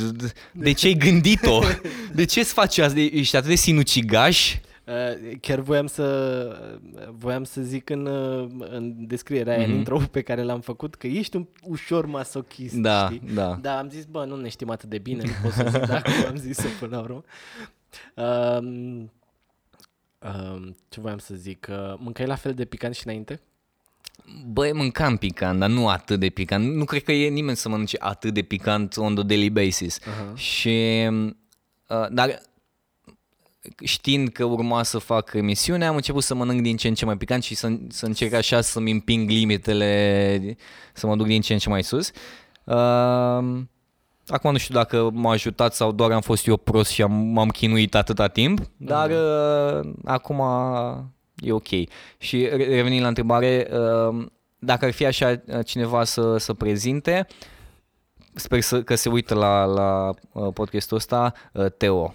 [0.52, 1.60] de ce ai gândit-o?
[2.12, 3.00] De ce îți faci asta?
[3.00, 4.54] Ești atât de sinucigaș?
[4.86, 6.78] Uh, Chiar voiam să
[7.10, 11.06] voiam să zic în, uh, în descrierea aia, în intro pe care l-am făcut, că
[11.06, 12.82] ești un ușor masochist, Mhm.
[12.82, 13.34] Da, știi?
[13.34, 13.58] da.
[13.62, 16.10] Da, am zis, bă, nu ne știm atât de bine, nu pot să zic dacă
[16.28, 17.24] am zis-o până la urmă.
[18.14, 19.10] Um,
[20.18, 21.66] um, ce voiam să zic?
[21.70, 23.40] Uh, mâncai la fel de picant și înainte?
[24.46, 26.74] Băi, mâncam picant, dar nu atât de picant.
[26.74, 29.98] Nu cred că e nimeni să mănânce atât de picant on the daily basis.
[30.00, 30.34] Uh-huh.
[30.34, 31.08] Și,
[31.88, 32.40] uh, dar
[33.82, 37.16] știind că urma să fac emisiune, am început să mănânc din ce în ce mai
[37.16, 40.56] picant și să, să încerc așa să-mi împing limitele,
[40.92, 42.10] să mă duc din ce în ce mai sus.
[42.64, 43.62] Uh,
[44.26, 47.48] acum nu știu dacă m-a ajutat sau doar am fost eu prost și am, m-am
[47.48, 50.42] chinuit atâta timp, dar uh, acum
[51.36, 51.68] e ok.
[52.18, 54.26] Și re- revenind la întrebare, uh,
[54.58, 57.26] dacă ar fi așa uh, cineva să, să prezinte,
[58.34, 62.14] sper să, că se uită la, la uh, podcastul ăsta, uh, Teo.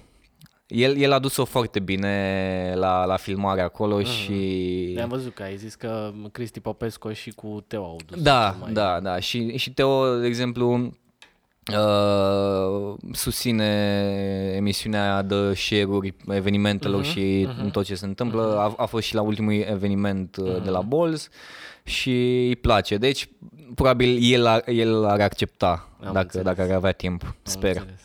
[0.70, 4.98] El, el a dus-o foarte bine la, la filmare acolo și...
[5.02, 8.60] Am văzut că ai zis că Cristi Popescu și cu Teo au dus Da, cel
[8.62, 8.72] mai...
[8.74, 9.20] da, da.
[9.20, 10.92] Și, și Teo, de exemplu,
[11.74, 13.66] uh, susține
[14.56, 18.56] emisiunea de share-uri evenimentelor Mhm, și tot ce se întâmplă.
[18.58, 21.30] A, a fost și la ultimul eveniment uh, de la Balls
[21.84, 22.12] și
[22.48, 22.98] îi place.
[22.98, 23.30] Deci
[23.76, 26.46] probabil el ar, el ar accepta Am dacă, înțeles.
[26.46, 27.76] dacă ar avea timp, Am sper.
[27.76, 28.00] înțeles.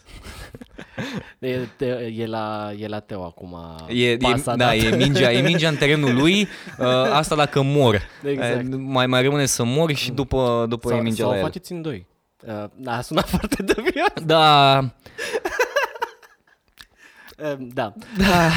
[1.39, 3.57] E, te, e, la, e la Teo acum.
[3.89, 4.75] E, e, pasa da, dată.
[4.77, 6.41] e mingea, e mingea în terenul lui,
[6.79, 8.03] uh, asta dacă mor.
[8.25, 8.73] Exact.
[8.73, 11.39] Uh, mai, mai rămâne să mor și după, după sau, e mingea sau la o
[11.39, 11.45] el.
[11.45, 12.07] faceți în doi.
[12.47, 14.25] Uh, a sunat foarte dubios.
[14.25, 14.79] Da,
[17.39, 17.93] Uh, da.
[18.19, 18.51] da,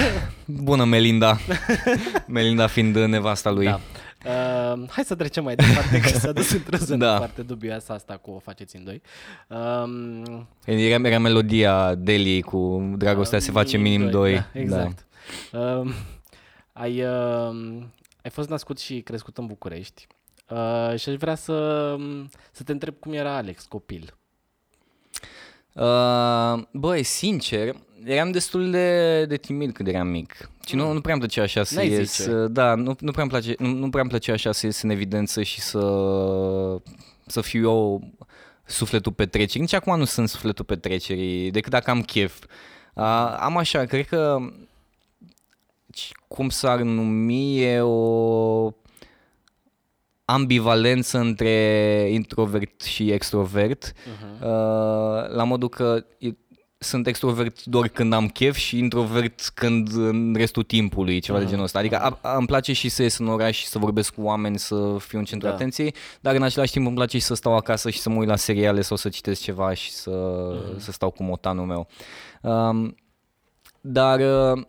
[0.45, 1.37] bună Melinda.
[2.27, 3.65] Melinda fiind nevasta lui.
[3.65, 3.79] Da.
[4.25, 7.17] Uh, hai să trecem mai departe, că s-a dus într-o zonă Da.
[7.17, 9.01] foarte dubioasă asta cu o faceți în doi.
[9.47, 14.33] Um, Era, era melodia Deli cu Dragostea se face minim doi.
[14.33, 15.05] Da, exact.
[15.51, 15.59] Da.
[15.59, 15.93] Um,
[16.73, 17.91] ai, um,
[18.23, 20.07] ai fost născut și crescut în București
[20.49, 21.95] uh, și aș vrea să,
[22.51, 24.13] să te întreb cum era Alex, copil.
[25.77, 30.49] Uh, băi, sincer, eram destul de, de timid când eram mic.
[30.67, 32.15] Și nu, nu prea îmi plăcea așa să N-ai ies.
[32.17, 32.31] zice.
[32.31, 34.81] uh, Da, nu, nu, prea îmi place, nu, nu prea îmi plăcea așa să ies
[34.81, 35.79] în evidență și să,
[37.25, 38.03] să fiu eu
[38.65, 39.61] sufletul petrecerii.
[39.61, 42.43] Nici acum nu sunt sufletul petrecerii, decât dacă am chef.
[42.93, 43.03] Uh,
[43.39, 44.37] am așa, cred că
[45.93, 48.71] ci- cum s-ar numi e o
[50.29, 51.53] ambivalență între
[52.11, 54.41] introvert și extrovert, uh-huh.
[54.41, 56.29] uh, la modul că e-
[56.77, 61.41] sunt extrovert doar când am chef și introvert când în restul timpului, ceva uh-huh.
[61.41, 61.79] de genul ăsta.
[61.79, 64.59] Adică a, a, îmi place și să ies în oraș și să vorbesc cu oameni,
[64.59, 65.53] să fiu în centru Da.
[65.53, 65.59] da.
[65.59, 68.27] atenției, dar în același timp îmi place și să stau acasă și să mă uit
[68.27, 70.77] la seriale sau să citesc ceva și să, uh-huh.
[70.77, 71.87] să stau cu motanul meu.
[72.41, 72.95] Um,
[73.81, 74.63] dar uh,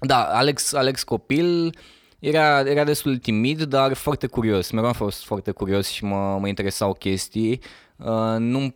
[0.00, 1.74] da, Alex, Alex copil
[2.20, 4.70] era, era destul de timid, dar foarte curios.
[4.70, 7.60] Mereu am fost foarte curios și mă, mă interesau chestii.
[7.96, 8.74] Uh, nu,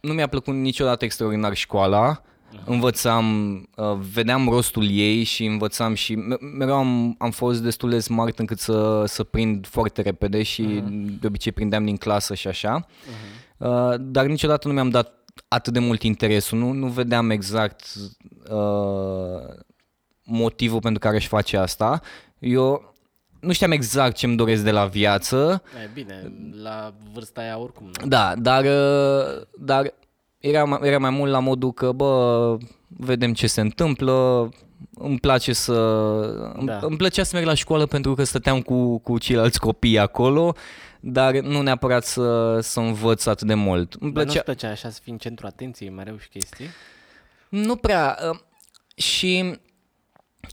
[0.00, 2.22] nu mi-a plăcut niciodată extraordinar școala.
[2.64, 7.98] Învățam, uh, vedeam rostul ei și învățam și me- mereu am, am fost destul de
[7.98, 10.62] smart încât să, să prind foarte repede și
[11.20, 12.86] de obicei prindeam din clasă și așa.
[13.56, 15.12] Uh, dar niciodată nu mi-am dat
[15.48, 17.84] atât de mult interesul, nu, nu vedeam exact
[18.50, 19.54] uh,
[20.24, 22.00] motivul pentru care își face asta.
[22.38, 22.94] Eu
[23.40, 27.90] nu știam exact ce îmi doresc de la viață, E bine, la vârsta aia oricum.
[28.00, 28.06] nu?
[28.08, 29.94] da, dar, uh, dar
[30.38, 34.48] era, mai- era mai mult la modul că, bă, vedem ce se întâmplă,
[34.94, 35.72] îmi place să...
[36.64, 36.72] Da.
[36.72, 36.78] Da.
[36.82, 40.54] Îmi plăcea să merg la școală pentru că stăteam cu, cu ceilalți copii acolo,
[41.00, 43.94] dar nu neapărat să, să învăț atât de mult.
[44.00, 44.42] Îmi Dar nu-ți plăcea...
[44.42, 46.66] plăcea așa să fii în centru atenției mereu și chestii?
[47.48, 48.18] Nu prea.
[48.30, 48.38] uh,
[48.94, 49.58] Și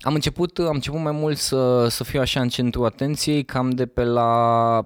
[0.02, 3.86] am început, am început mai mult să, să fiu așa în centru atenției, cam de
[3.86, 4.86] pe la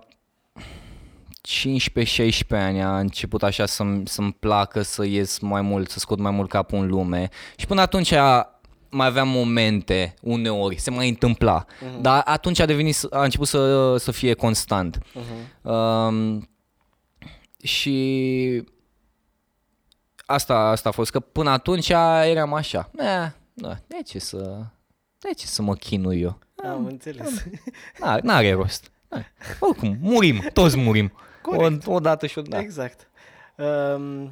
[1.47, 6.31] 15-16 ani a început așa să-mi, să-mi placă să ies mai mult, să scot mai
[6.31, 7.29] mult capul în lume.
[7.55, 8.11] Și până atunci
[8.89, 11.65] mai aveam momente, uneori, se mai întâmpla.
[11.65, 12.01] Uh-huh.
[12.01, 14.97] Dar atunci a devenit, să- a început să, să fie constant.
[14.97, 15.61] Uh-huh.
[15.61, 16.49] Um,
[17.63, 18.63] și
[20.25, 21.89] asta, asta a fost, că până atunci
[22.23, 24.65] eram așa, eh, da, de ce să,
[25.19, 26.39] de ce să mă chinui eu?
[26.63, 27.43] Am înțeles.
[27.99, 28.91] N-are, n-are rost.
[29.11, 29.23] Eh,
[29.59, 31.11] Oricum, murim, toți murim.
[31.41, 31.87] Corect.
[31.87, 32.63] O, odată și odată.
[32.63, 33.09] Exact.
[33.55, 34.31] Um,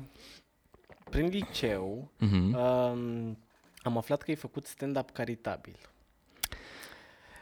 [1.09, 2.53] prin liceu Mhm.
[2.55, 3.37] um,
[3.81, 5.75] am aflat că ai făcut stand-up caritabil.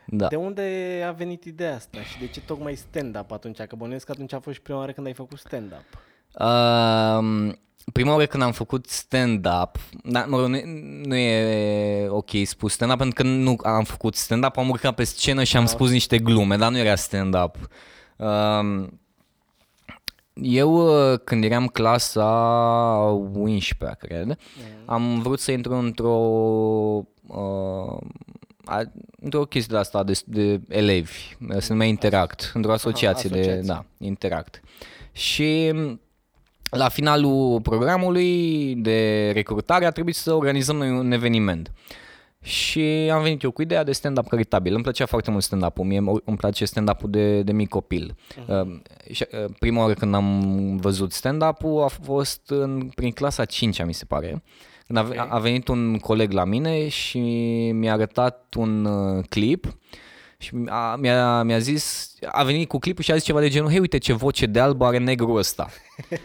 [0.08, 0.27] Da.
[0.27, 3.62] De unde a venit ideea asta și de ce tocmai stand-up atunci?
[3.62, 5.84] Că bănuiesc că atunci a fost și prima oară când ai făcut stand-up.
[6.39, 7.60] Um,
[7.91, 10.58] prima oară când am făcut stand-up, da, mă rog, nu,
[11.06, 15.43] nu e ok spus stand-up pentru că nu am făcut stand-up, am urcat pe scenă
[15.43, 17.56] și am spus niște glume, dar nu era stand-up.
[18.17, 19.00] Um,
[20.34, 20.74] eu,
[21.12, 22.26] uh, când eram clasa
[23.34, 24.38] 11 cred,
[24.86, 26.15] am vrut să intru într-o
[27.28, 27.98] uh,
[28.65, 33.67] a- într-o chestie de asta de, de elevi, se numea Interact, într-o asociație, de, asociație.
[33.67, 34.62] da, Interact.
[35.12, 35.74] Și
[36.69, 41.71] la finalul programului de recrutare a trebuit să organizăm noi un eveniment.
[42.41, 44.73] Și am venit eu cu ideea de stand-up caritabil.
[44.73, 45.86] Îmi plăcea foarte mult stand-up-ul.
[45.86, 48.15] Mie îmi place stand-up-ul de, de mic copil.
[48.47, 48.80] Uh,
[49.12, 53.93] și, uh, prima oară când am văzut stand-up-ul a fost în, prin clasa 5 mi
[53.93, 54.43] se pare.
[54.88, 55.28] Când a, ve- Ok.
[55.30, 57.19] a venit un coleg la mine și
[57.73, 59.78] mi-a arătat un uh, clip
[60.38, 63.69] și a, mi-a, mi-a zis, a venit cu clipul și a zis ceva de genul,
[63.69, 65.69] hei uite ce voce de alb are negru ăsta.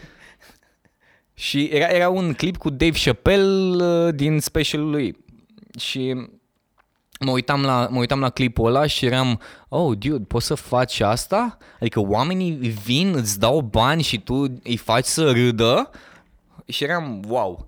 [1.41, 5.17] și era, era un clip cu Dave Chappelle uh, din specialul lui.
[5.79, 6.15] Și
[7.21, 11.01] mă uitam, la, mă uitam la clipul ăla și eram, oh, dude, poți să faci
[11.01, 11.57] asta?
[11.81, 12.53] Adică oamenii
[12.85, 15.91] vin, îți dau bani și tu îi faci să râdă?
[16.67, 17.67] Și eram, wow,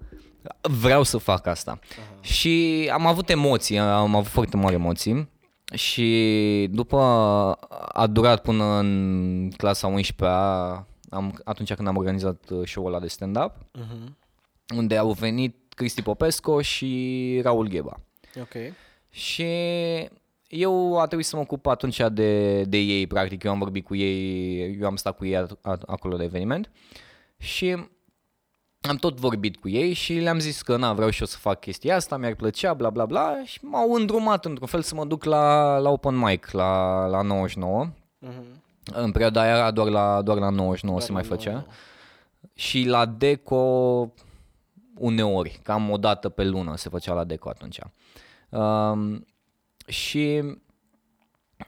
[0.61, 1.78] vreau să fac asta.
[2.20, 5.28] Și am avut emoții, am avut foarte mari emoții.
[5.74, 6.98] Și după
[7.92, 13.07] a durat până în clasa 11-a, am, atunci când am organizat uh, show-ul ăla de
[13.09, 14.16] stand-up, Mhm.
[14.77, 17.96] unde au venit Cristi Popesco și Raul Gheba.
[18.40, 18.75] Ok.
[19.11, 19.46] Și
[20.48, 23.42] eu a trebuit să mă ocup atunci de, de ei, practic.
[23.42, 26.70] Eu am vorbit cu ei, eu am stat cu ei a, a, acolo la eveniment
[27.38, 27.77] și
[28.81, 31.61] am tot vorbit cu ei și le-am zis că na, vreau și eu să fac
[31.61, 35.25] chestia asta, mi-ar plăcea, bla bla bla și m-au îndrumat într-un fel să mă duc
[35.25, 37.88] la, la open mic, la, la 99.
[38.18, 38.62] Mhm.
[38.84, 41.50] În perioada aia era doar la, doar la 99 se mai Doar la făcea.
[41.50, 41.76] 99.
[42.54, 44.12] Și la Deco
[44.94, 47.78] uneori, cam o dată pe lună se făcea la Deco atunci.
[48.48, 49.26] Um,
[49.86, 50.42] și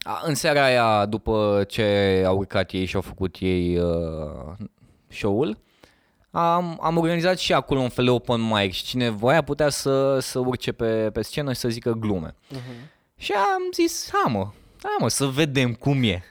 [0.03, 4.53] a, în seara aia, după ce au urcat ei și au făcut ei uh,
[5.09, 5.59] show-ul,
[6.31, 10.19] am, am organizat și acolo un fel de open mic și cine voia putea să,
[10.19, 12.35] să urce pe, pe scenă și să zică glume.
[12.49, 12.61] Mhm.
[13.17, 14.51] Și am zis, ha mă,
[14.83, 16.23] ha mă, să vedem cum e.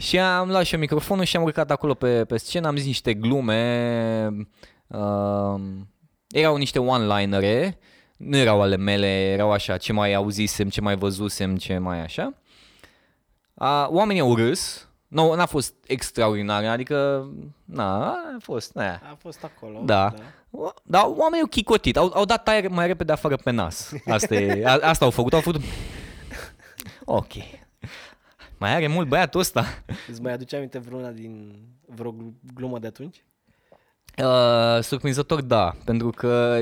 [0.00, 2.86] Și am luat și eu microfonul și am urcat acolo pe, pe scenă, am zis
[2.86, 4.28] niște glume,
[4.86, 5.60] uh,
[6.28, 7.78] erau niște one-linere,
[8.16, 12.34] nu erau ale mele, erau așa, ce mai auzisem, ce mai văzusem, ce mai așa.
[13.54, 17.28] Uh, oamenii au râs, nu, n-a fost extraordinar, adică,
[17.64, 19.82] na, a fost, na, A fost acolo.
[19.84, 20.14] da.
[20.50, 23.92] O- Dar oamenii au chicotit, au, au dat aer mai repede afară pe nas.
[24.06, 25.60] Asta, e, a, asta au făcut, au făcut...
[27.04, 27.32] Ok.
[28.60, 29.64] Mai are mult băiatul ăsta.
[30.08, 33.24] Îți mai aduce aminte vreuna din vreo glu- glumă de atunci?
[34.24, 36.58] Uh, surprinzător, da, pentru că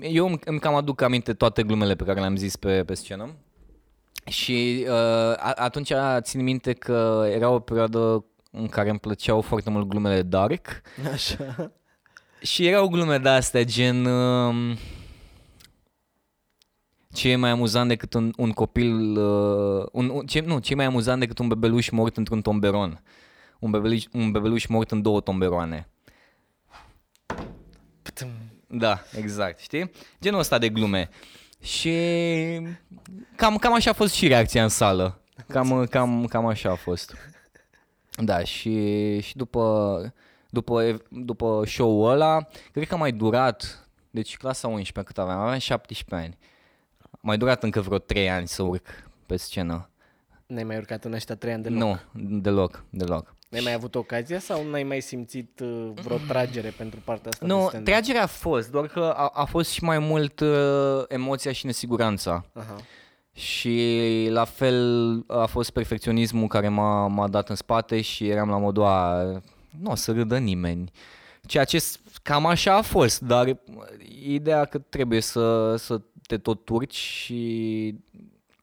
[0.00, 3.34] eu îmi, îmi cam aduc aminte toate glumele pe care le-am zis pe, pe scenă.
[4.26, 4.92] Și uh,
[5.36, 10.22] a- atunci țin minte că era o perioadă în care îmi plăceau foarte mult glumele
[10.22, 11.72] dark Așa.
[12.42, 14.04] Și erau glume de astea, gen...
[14.04, 14.76] Um,
[17.14, 19.18] ce e mai amuzant decât un, un copil...
[19.18, 23.02] Uh, un, un, ce, nu, ce e mai amuzant decât un bebeluș mort într-un tomberon.
[23.58, 25.88] Un bebeluș, un bebeluș mort în două tomberoane.
[28.02, 28.28] Ptum.
[28.66, 29.90] Da, exact, știi?
[30.20, 31.08] Genul ăsta de glume.
[31.62, 31.92] Și
[33.36, 35.20] cam, cam așa a fost și reacția în sală.
[35.48, 37.14] Cam, cam, cam așa a fost.
[38.10, 40.14] Da, și, și după,
[40.50, 45.58] după, după show-ul ăla, cred că a mai durat, deci clasa 11 cât aveam, aveam
[45.58, 46.38] 17 ani.
[47.24, 48.86] A mai durat încă vreo 3 ani să urc
[49.26, 49.88] pe scenă.
[50.46, 51.78] N-ai mai urcat în ăștia trei ani deloc?
[51.78, 51.98] Nu,
[52.40, 53.34] deloc, deloc.
[53.48, 57.52] N-ai mai avut ocazia sau n-ai mai simțit uh, vreo tragere pentru partea asta de
[57.52, 57.84] Nu, stand-up?
[57.92, 62.44] tragerea a fost, doar că a, a fost și mai mult uh, emoția și nesiguranța.
[62.52, 62.76] Aha.
[63.32, 68.58] Și la fel a fost perfecționismul care m-a, m-a dat în spate și eram la
[68.58, 69.22] modul a,
[69.80, 70.90] nu o să râdă nimeni.
[71.46, 73.56] Ceea ce s- cam așa a fost, dar
[74.22, 77.94] ideea că trebuie să, să te tot urci și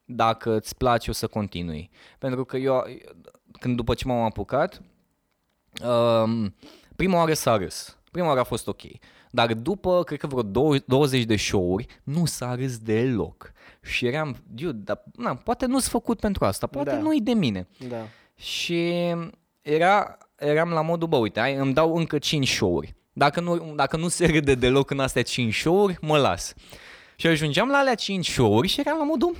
[0.05, 1.89] dacă îți place o să continui.
[2.19, 2.83] Pentru că eu,
[3.59, 4.81] când după ce m-am apucat,
[5.85, 6.55] um,
[6.95, 7.97] prima oară s-a râs.
[8.11, 8.81] Prima oară a fost ok.
[9.31, 13.51] Dar după, cred că vreo dou- 20 de show-uri, nu s-a râs deloc.
[13.81, 16.97] Și eram, dude, dar, na, poate nu-s făcut pentru asta, poate Da.
[16.97, 17.67] nu-i de mine.
[17.89, 18.05] Da.
[18.35, 18.93] Și
[19.61, 22.95] era, eram la modul, bă, uite, hai, îmi dau încă 5 show-uri.
[23.13, 26.53] Dacă nu, dacă nu se râde deloc în astea 5 show-uri, mă las.
[27.21, 29.35] Și ajungeam la alea 5 show-uri și eram la modul,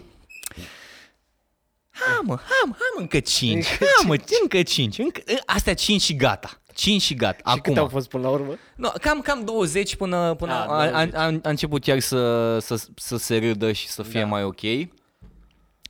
[1.90, 5.74] ha mă, ha mă, ha mă, încă 5, Încă ha mă, încă 5, încă, astea
[5.74, 6.62] 5 și gata.
[6.74, 7.38] 5 și gata.
[7.38, 7.62] Și Acum.
[7.62, 8.54] câte au fost până la urmă?
[8.76, 11.14] No, cam, cam 20 până, până Ah, a, a, 20.
[11.14, 14.26] a, a început chiar să, să, să se râdă și să fie Da.
[14.26, 14.62] mai ok.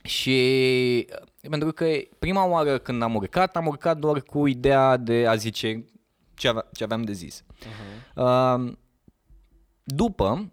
[0.02, 1.06] Și
[1.50, 1.86] pentru că
[2.18, 5.84] prima oară când am urcat, am urcat doar cu ideea de a zice
[6.34, 7.44] ce, avea, ce aveam de zis.
[8.14, 8.72] Uh,
[9.84, 10.52] după,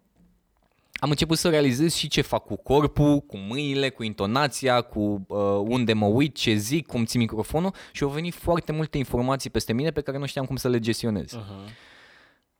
[0.99, 5.37] am început să realizez și ce fac cu corpul, cu mâinile, cu intonația, cu uh,
[5.67, 9.73] unde mă uit, ce zic, cum țin microfonul și au venit foarte multe informații peste
[9.73, 11.37] mine pe care nu știam cum să le gestionez.
[11.37, 11.69] Uh-huh.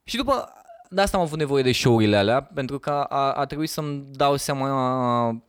[0.03, 0.53] Și după,
[0.89, 4.35] de asta am avut nevoie de show-urile alea, pentru că a, a trebuit să-mi dau
[4.35, 5.41] seama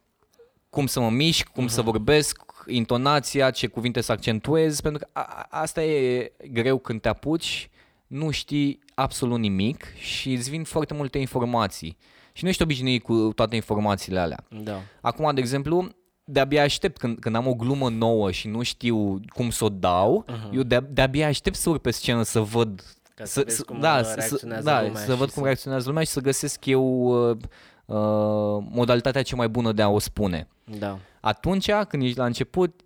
[0.71, 5.23] cum să mă mișc, cum să vorbesc, intonația, ce cuvinte să accentuez, pentru că a,
[5.23, 7.71] a, asta e greu când te apuci,
[8.07, 11.97] nu știi absolut nimic și îți vin foarte multe informații.
[12.41, 14.45] Și nu ești obișnuit cu toate informațiile alea.
[14.63, 14.81] Da.
[15.01, 15.89] Acum, de exemplu,
[16.25, 20.25] de-abia aștept când, când am o glumă nouă și nu știu cum să o dau,
[20.29, 20.53] uh-huh.
[20.53, 22.83] eu de, de-abia aștept să urc pe scenă să văd
[23.15, 23.83] Ca să vezi cum, uh,
[24.15, 26.85] reacționează da, lumea să și văd să- cum reacționează lumea și să găsesc eu
[27.31, 27.37] uh,
[27.85, 30.49] uh, modalitatea cea mai bună de a o spune.
[30.79, 30.99] Da.
[31.21, 32.81] Atunci, când ești la început,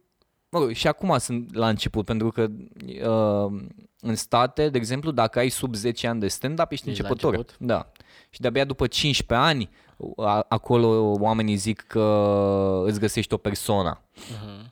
[0.49, 2.47] mă rog, și acum sunt la început, pentru că
[2.87, 3.61] uh,
[4.01, 7.35] în state, de exemplu, dacă ai sub 10 ani de stand-up, ești Ești la începător.
[7.35, 7.67] început?
[7.67, 7.93] Da.
[8.35, 9.70] Și de-abia după 15 ani,
[10.16, 14.70] a, acolo oamenii zic că îți găsești o persoană Uh-huh.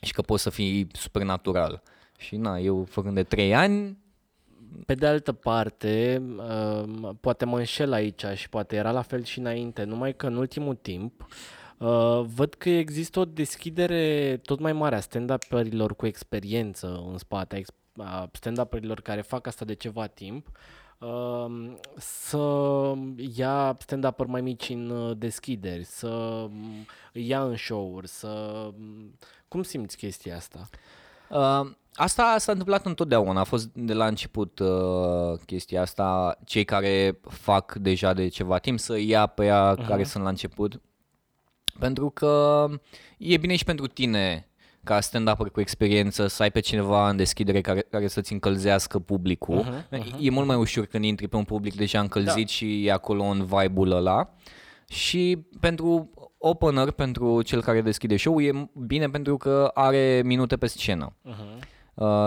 [0.00, 1.82] și că poți să fii supernatural.
[2.18, 3.98] Și na, eu făcând de 3 ani,
[4.86, 9.38] Pe de altă parte, uh, poate mă înșel aici și poate era la fel și
[9.38, 11.26] înainte, numai că în ultimul timp
[11.78, 17.54] uh, văd că există o deschidere tot mai mare a stand-up-urilor cu experiență în spate,
[17.54, 20.52] a ex- a stand-up-urilor care fac asta de ceva timp, uh,
[21.96, 22.92] să
[23.36, 28.68] ia stand-up-uri mai mici în uh, deschideri, să mm, îi ia în show-uri, să...
[28.76, 30.68] mm, Cum simți chestia asta?
[31.28, 37.20] Uh, asta s-a întâmplat întotdeauna, a fost de la început uh, chestia asta, cei care
[37.28, 39.86] fac deja de ceva timp să ia pe ea uh-huh.
[39.86, 40.80] care sunt la început.
[41.78, 42.66] Pentru că
[43.18, 44.48] e bine și pentru tine
[44.84, 49.64] ca stand-up cu experiență să ai pe cineva în deschidere care, care să-ți încălzească publicul.
[49.64, 50.18] Uh-huh, uh-huh.
[50.20, 52.52] E mult mai ușor când intri pe un public deja încălzit da.
[52.52, 54.34] și e acolo în vibe-ul ăla.
[54.88, 60.66] Și pentru opener, pentru cel care deschide show, e bine pentru că are minute pe
[60.66, 61.12] scenă.
[61.12, 61.73] Uh-huh.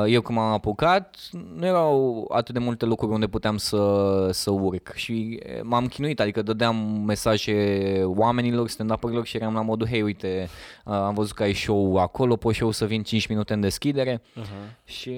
[0.08, 1.18] Eu când m-am apucat,
[1.56, 6.42] nu erau atât de multe locuri unde puteam să, să urc și m-am chinuit, adică
[6.42, 10.50] dădeam mesaje oamenilor, stand-up-urilor și eram la modul, hei, uite,
[10.84, 14.18] am văzut că ai show acolo, poți și eu să vin 5 minute în deschidere
[14.22, 14.84] uh-huh.
[14.84, 15.16] și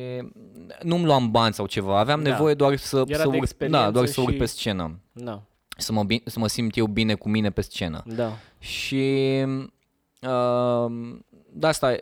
[0.82, 2.30] nu-mi luam bani sau ceva, aveam da.
[2.30, 5.42] nevoie doar să, Era să de urc, da, doar să și- urc pe scenă Da.
[5.78, 8.04] să mă, bin- să mă simt eu bine cu mine pe scenă.
[8.06, 8.32] Da.
[8.60, 9.26] Și
[10.22, 10.92] uh,
[11.52, 11.96] de asta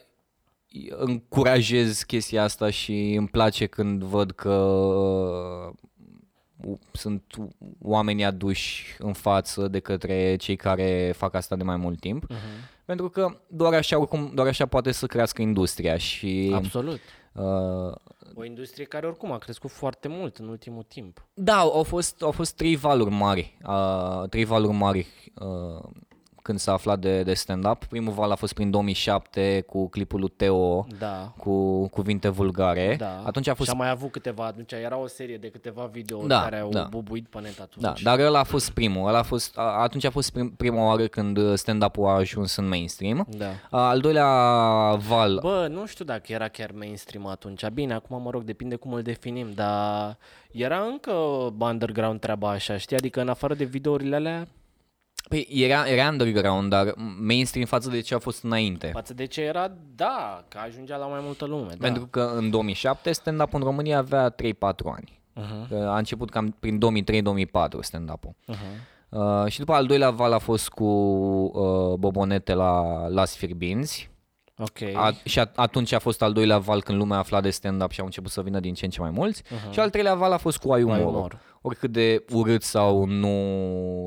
[0.89, 5.74] încurajez chestia asta și îmi place când văd că uh,
[6.91, 7.24] sunt
[7.82, 12.26] oameni aduși în față de către cei care fac asta de mai mult timp.
[12.26, 12.76] Uh-huh.
[12.86, 16.99] Pentru că doar așa, oricum, doar așa poate să crească industria și Absolut.
[17.34, 17.95] uh,
[18.34, 21.28] O industrie care oricum a crescut foarte mult în ultimul timp.
[21.34, 25.89] Da, au fost, au fost trei valuri mari, uh, trei valuri mari uh,
[26.48, 27.84] când s-a aflat de, de stand-up.
[27.86, 31.34] Primul val a fost prin 2007 cu clipul lui Teo Da.
[31.38, 32.95] cu cuvinte vulgare.
[33.00, 33.22] Da.
[33.26, 36.28] Atunci a fost Și a mai avut câteva, atunci era o serie de câteva video
[36.28, 36.84] Da, care au da.
[36.89, 37.84] bubuit pe net atunci.
[37.86, 39.08] Da, dar ăla a fost primul.
[39.08, 42.68] Ăla a fost, a, atunci a fost prim, prima oară când stand-up-ul a ajuns în
[42.68, 43.28] mainstream.
[43.38, 43.50] Da.
[43.70, 44.26] A, Al doilea
[45.08, 47.68] val, Bă, nu știu dacă era chiar mainstream atunci.
[47.68, 50.18] Bine, acum mă rog, depinde cum îl definim, dar
[50.52, 51.12] era încă
[51.58, 52.98] underground treaba așa, știi?
[52.98, 54.48] Adică în afară de videourile alea,
[55.30, 58.90] păi, era, era underground, dar mainstream față de ce a fost înainte.
[58.94, 61.68] față de ce era, da, că ajungea la mai multă lume.
[61.70, 61.76] Da.
[61.80, 64.36] Pentru că în 2007 stand-up în România avea 3-4
[64.86, 65.20] ani.
[65.40, 65.68] Uh-huh.
[65.70, 68.36] Că A început cam prin 2003-2004 stand-up-ul.
[68.48, 68.96] Uh-huh.
[69.10, 74.10] Uh, și după al doilea val a fost cu uh, Bobonete la Las Firbinzi.
[74.58, 74.82] Ok.
[74.95, 77.99] A, și a, atunci a fost al doilea val când lumea afla de stand-up și
[77.99, 79.43] au început să vină din ce în ce mai mulți.
[79.43, 79.72] Uh-huh.
[79.72, 81.08] Și al treilea val a fost cu Ai Umorul.
[81.08, 81.39] Umor.
[81.62, 83.28] Oricât de urât sau nu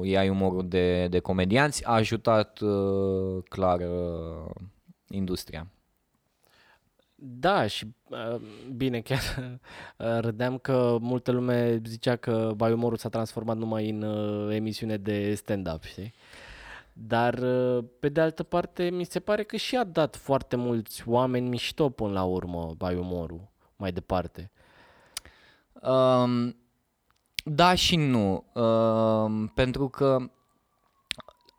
[0.04, 4.50] e Ai Umorul de, de comedianți, a ajutat uh, clar uh,
[5.08, 5.66] industria.
[7.22, 8.40] Da, și uh,
[8.76, 9.20] bine, chiar
[9.96, 15.34] uh, râdeam că multă lume zicea că Baiumorul s-a transformat numai în uh, emisiune de
[15.34, 16.14] stand-up, știi?
[17.06, 21.02] Dar, uh, pe de altă parte, mi se pare că și a dat foarte mulți
[21.08, 24.50] oameni mișto până la urmă Baiumorul mai departe.
[25.82, 26.56] Um,
[27.44, 30.16] da și nu, um, pentru că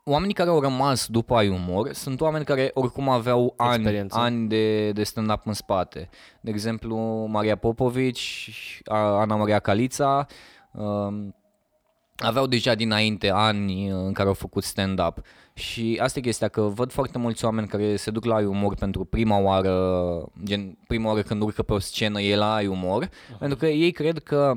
[0.04, 4.18] oamenii care au rămas după ai umor sunt oameni care oricum aveau ani, Experiență.
[4.18, 6.08] ani de, de stand-up în spate.
[6.40, 10.26] De exemplu, Maria Popovici, A- Ana Maria Calița,
[10.72, 11.34] um,
[12.16, 15.20] aveau deja dinainte ani în care au făcut stand-up.
[15.54, 18.74] Și asta e chestia, că văd foarte mulți oameni care se duc la ai umor
[18.74, 19.74] pentru prima oară,
[20.44, 23.38] gen prima oară când urcă pe o scenă, e la ai umor, uh-huh.
[23.38, 24.52] pentru că ei cred că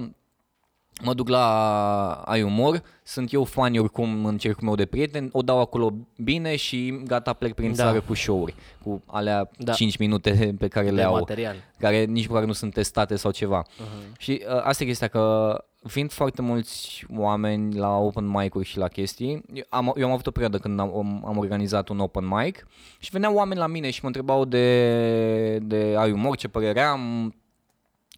[1.01, 5.41] mă duc la ai umor, sunt eu fan oricum în cercul meu de prieteni, o
[5.41, 7.83] dau acolo bine și gata, plec prin Da.
[7.83, 9.73] țară cu show-uri, cu alea Da.
[9.73, 11.55] 5 minute pe care le de au material.
[11.79, 13.63] care nici măcar nu sunt testate sau ceva.
[13.65, 14.17] Uh-huh.
[14.17, 18.87] Și uh, asta e chestia, că fiind foarte mulți oameni la open mic-uri și la
[18.87, 22.27] chestii, eu am, eu am avut o perioadă când am, am- am organizat un open
[22.27, 22.67] mic
[22.99, 27.35] și veneau oameni la mine și mă întrebau de, de ai umor, ce părere am,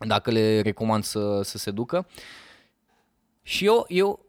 [0.08, 2.08] dacă le recomand să, să se ducă.
[3.42, 4.26] Și eu, eu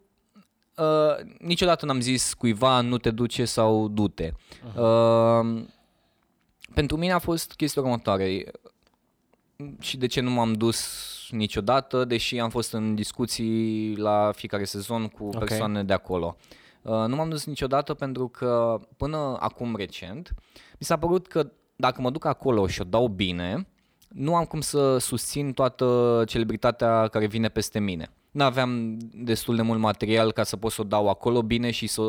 [0.77, 4.33] uh, niciodată n-am zis cuiva nu te duce sau du-te.
[4.77, 5.63] Uh,
[6.75, 8.45] pentru mine a fost chestia următoare
[9.81, 15.09] și de ce nu m-am dus niciodată, deși am fost în discuții la fiecare sezon
[15.09, 15.39] cu Ok.
[15.39, 16.37] persoane de acolo.
[16.83, 20.35] Uh, nu m-am dus niciodată pentru că până acum recent
[20.79, 23.69] mi s-a părut că dacă mă duc acolo și o dau bine,
[24.09, 28.11] nu am cum să susțin toată celebritatea care vine peste mine.
[28.31, 31.87] Nu aveam destul de mult material ca să pot să o dau acolo bine și
[31.87, 32.03] să,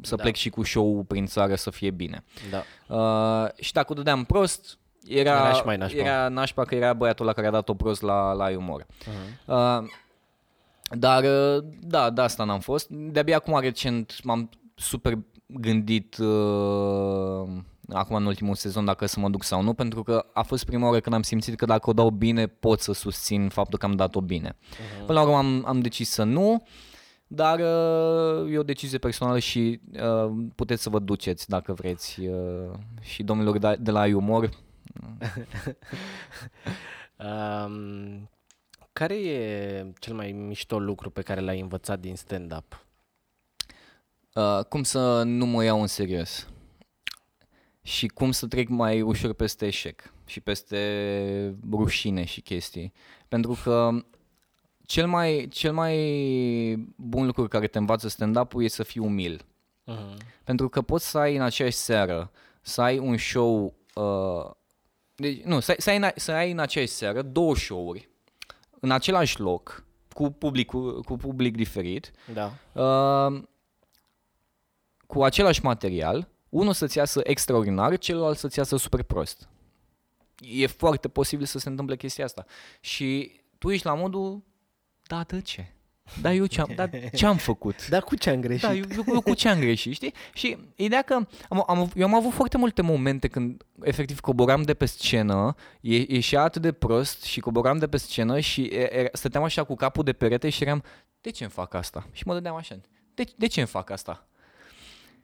[0.00, 0.22] să Da.
[0.22, 2.24] plec și cu show prin țară să fie bine.
[2.50, 2.62] Da.
[2.96, 4.78] Uh, și dacă o dădeam prost,
[5.08, 5.98] Era, Era și mai nașpa.
[5.98, 8.82] Era nașpa că era băiatul la care a dat-o prost la, la umor.
[8.82, 9.44] Uh-huh.
[9.46, 9.88] Uh,
[10.90, 12.88] dar, uh, da, de asta n-am fost.
[12.88, 17.48] De-abia acum recent m-am super gândit uh,
[17.88, 20.86] acum în ultimul sezon dacă să mă duc sau nu, pentru că a fost prima
[20.86, 23.96] oară când am simțit că dacă o dau bine pot să susțin faptul că am
[23.96, 24.52] dat-o bine.
[24.52, 25.06] Uh-huh.
[25.06, 26.66] Până la urmă am, am decis să nu,
[27.26, 32.20] dar uh, e o decizie personală și uh, puteți să vă duceți dacă vreți.
[32.20, 34.50] Uh, și domnilor de, de la Umor,
[37.20, 38.30] Um,
[38.92, 42.86] care e cel mai mișto lucru pe care l-ai învățat din stand-up?
[44.38, 46.48] uh, cum să nu mă iau în serios
[47.82, 52.92] și cum să trec mai ușor peste eșec și peste rușine și chestii.
[53.28, 53.90] Pentru că
[54.86, 55.96] cel mai, cel mai
[56.96, 59.44] bun lucru care te învață stand-up-ul e să fii umil.
[59.86, 60.16] Uh-huh.
[60.44, 62.30] Pentru că poți să ai în aceeași seară,
[62.60, 64.50] să ai un show, uh,
[65.20, 68.08] deci, nu, să, să, ai, în- să ai în aceeași seară două show-uri,
[68.80, 72.52] în același loc, cu public, cu, cu public diferit, Da.
[72.82, 73.42] uh,
[75.06, 79.48] cu același material, unul să-ți iasă extraordinar, celălalt să-ți iasă super prost.
[80.40, 82.44] E foarte posibil să se întâmple chestia asta.
[82.80, 84.42] Și tu ești la modul,
[85.02, 85.72] da, de ce?
[86.20, 87.88] Da, eu ce-am, da, ce-am făcut?
[87.88, 88.62] Dar cu ce am greșit?
[88.62, 90.12] Da, eu, eu, eu cu ce am greșit, știi?
[90.34, 91.14] Și ideea că
[91.48, 95.96] am, am, eu am avut foarte multe momente când efectiv coboram de pe scenă, e,
[95.96, 99.74] ieșea atât de prost și coboram de pe scenă și e, e, stăteam așa cu
[99.74, 100.82] capul de perete și eram,
[101.20, 102.06] de ce îmi fac asta?
[102.12, 102.76] Și mă dădeam așa,
[103.14, 104.28] de, de ce îmi fac asta?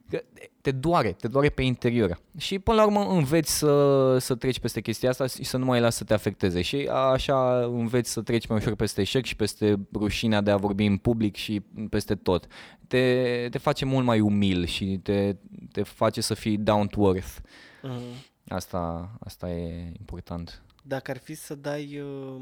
[0.09, 0.23] Că
[0.61, 2.19] te doare, te doare pe interior.
[2.37, 5.79] Și până la urmă înveți să, să treci peste chestia asta și să nu mai
[5.79, 6.61] lași să te afecteze.
[6.61, 10.85] Și așa înveți să treci mai ușor peste eșec și peste rușinea de a vorbi
[10.85, 12.47] în public și peste tot.
[12.87, 15.35] Te, te face mult mai umil și te,
[15.71, 17.35] te face să fii down to earth.
[17.83, 18.33] Uh-huh.
[18.47, 20.63] Asta, asta e important.
[20.83, 22.41] Dacă ar fi să dai uh,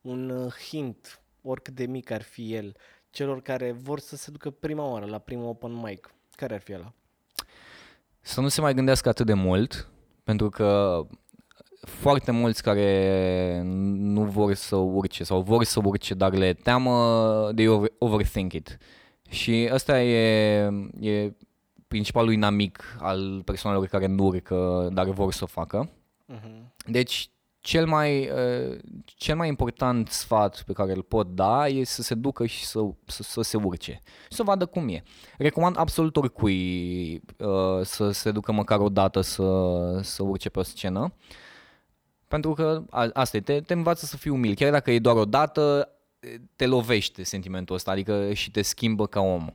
[0.00, 2.76] un uh, hint, oricât de mic ar fi el,
[3.10, 6.74] celor care vor să se ducă prima oară la primul open mic, care ar fi
[6.74, 6.92] ăla?
[8.20, 9.88] Să nu se mai gândească atât de mult,
[10.24, 11.00] pentru că
[11.80, 13.62] foarte mulți care
[13.94, 18.78] nu vor să urce sau vor să urce, dar le teamă, they over, overthink it.
[19.28, 20.70] Și ăsta e,
[21.00, 21.32] e
[21.88, 25.90] principalul inamic al persoanelor care nu urcă, dar vor să o facă.
[26.32, 26.74] Uh-huh.
[26.86, 27.30] Deci,
[27.64, 32.14] cel mai, uh, cel mai important sfat pe care îl pot da e să se
[32.14, 35.02] ducă și să, să, să se urce și să vadă cum e.
[35.38, 39.44] Recomand absolut oricui uh, să se ducă măcar o dată să,
[40.02, 41.14] să urce pe o scenă,
[42.28, 44.54] pentru că a, asta e, te, te învață să fii umil.
[44.54, 45.88] Chiar dacă e doar o dată,
[46.56, 49.46] te lovește sentimentul ăsta, adică și te schimbă ca om.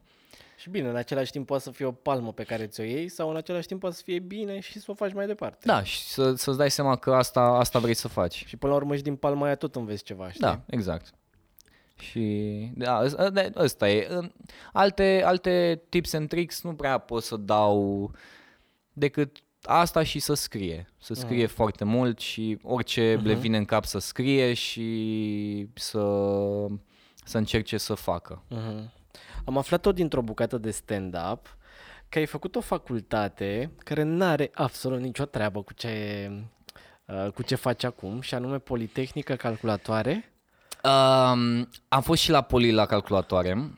[0.59, 3.29] Și bine, în același timp poate să fie o palmă pe care ți-o iei sau
[3.29, 5.57] în același timp poate să fie bine și să o faci mai departe.
[5.65, 8.43] Da, și să, să-ți dai seama că asta, asta vrei să faci.
[8.47, 10.39] Și până la urmă și din palma aia tot înveți ceva, știi?
[10.41, 11.13] Da, exact.
[11.99, 14.07] Și da, ăsta- da, ăsta e.
[14.09, 14.31] În-
[14.73, 18.11] Alte, alte tips and tricks nu prea pot să dau
[18.93, 20.87] decât asta și să scrie.
[20.97, 21.53] Să scrie Mhm.
[21.53, 25.99] foarte mult și orice le vine în cap să scrie și să,
[27.23, 28.43] să încerce să facă.
[28.49, 28.91] Mhm.
[29.45, 31.57] Am aflat tot dintr-o bucată de stand-up
[32.09, 36.31] că ai făcut o facultate care nu are absolut nicio treabă cu ce,
[37.05, 40.33] uh, cu ce faci acum, și anume Politehnică Calculatoare.
[40.83, 43.71] Um, am fost și la poli la calculatoare,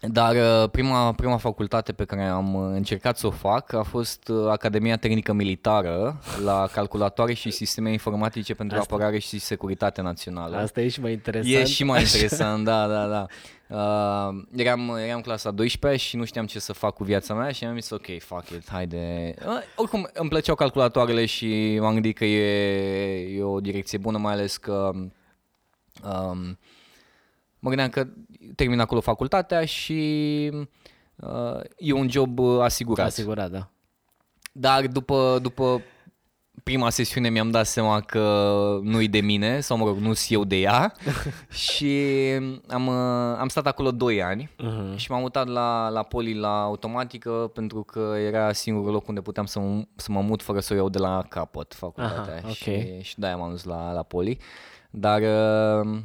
[0.00, 4.28] dar uh, prima, prima facultate pe care am uh, încercat să o fac a fost
[4.28, 10.56] uh, Academia Tehnică Militară la calculatoare și sisteme informatice pentru Asta- apărare și securitate națională.
[10.56, 11.54] Asta e și mai interesant.
[11.54, 13.26] E și mai interesant, da, da, da.
[13.68, 17.64] Uh, eram, eram clasa 12 și nu știam ce să fac cu viața mea și
[17.64, 19.34] am zis ok, fuck it, haide.
[19.46, 24.32] Uh, oricum îmi plăceau calculatoarele și m-am gândit că e, e o direcție bună, mai
[24.32, 26.58] ales că um,
[27.58, 28.06] mă gândeam că
[28.54, 30.50] termin acolo facultatea și
[31.16, 33.06] uh, e un job uh, asigurat.
[33.06, 33.68] Asigurat, da.
[34.52, 35.82] Dar după, după
[36.62, 38.20] prima sesiune mi-am dat seama că
[38.82, 40.92] nu-i de mine, sau mă rog, nu sunt eu de ea
[41.64, 42.00] și
[42.68, 44.96] am, uh, am stat acolo 2 ani Mhm.
[44.96, 49.46] și m-am mutat la, la poli la automatică pentru că era singurul loc unde puteam
[49.46, 52.52] să, mă- să mă mut fără să o iau de la capăt facultatea Aha, ok.
[52.54, 54.38] și, și de-aia m-am dus la, la poli.
[54.90, 55.98] Dar uh,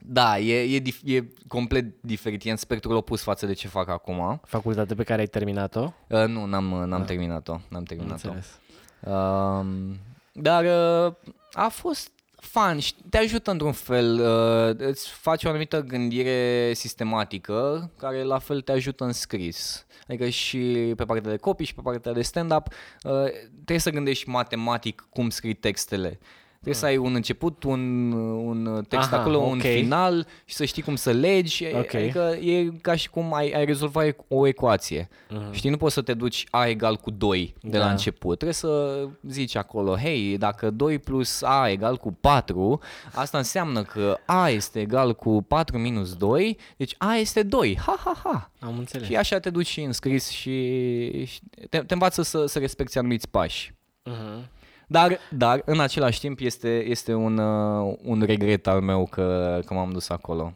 [0.00, 3.88] da, e, e, dif- e complet diferit, e în spectrul opus față de ce fac
[3.88, 4.40] acum.
[4.44, 5.92] Facultate pe care ai terminat-o?
[6.08, 8.12] Uh, nu, n-am, n-am terminat-o, n-am Am terminat-o.
[8.28, 8.58] înțeles.
[9.00, 9.96] Um,
[10.32, 11.14] dar uh,
[11.52, 17.90] a fost fan și te ajută într-un fel, uh, îți face o anumită gândire sistematică
[17.98, 19.86] care la fel te ajută în scris.
[20.08, 24.28] Adică și pe partea de copii și pe partea de stand-up uh, trebuie să gândești
[24.28, 26.18] matematic cum scrii textele.
[26.60, 29.64] Trebuie să ai un început, un, un text Aha, acolo, un ok.
[29.64, 31.66] final și să știi cum să legi.
[31.74, 31.94] Ok.
[31.94, 35.08] Adică e ca și cum ai, ai rezolva e- o ecuație.
[35.50, 37.84] Știi, nu poți să te duci A egal cu 2 de Da.
[37.84, 38.34] la început.
[38.36, 42.80] Trebuie să zici acolo, hei, dacă 2 plus A egal cu 4,
[43.14, 47.78] asta înseamnă că A este egal cu 4 minus 2, deci A este 2.
[47.86, 48.50] Ha, ha, ha.
[48.60, 49.06] Am înțeles.
[49.06, 51.40] Și așa te duci și în scris și și
[51.70, 53.74] te, te învață să, să respecti anumiți pași.
[54.04, 54.48] Mhm.
[54.90, 59.74] Dar, dar în același timp este, este un, uh, un regret al meu că, că
[59.74, 60.54] m-am dus acolo.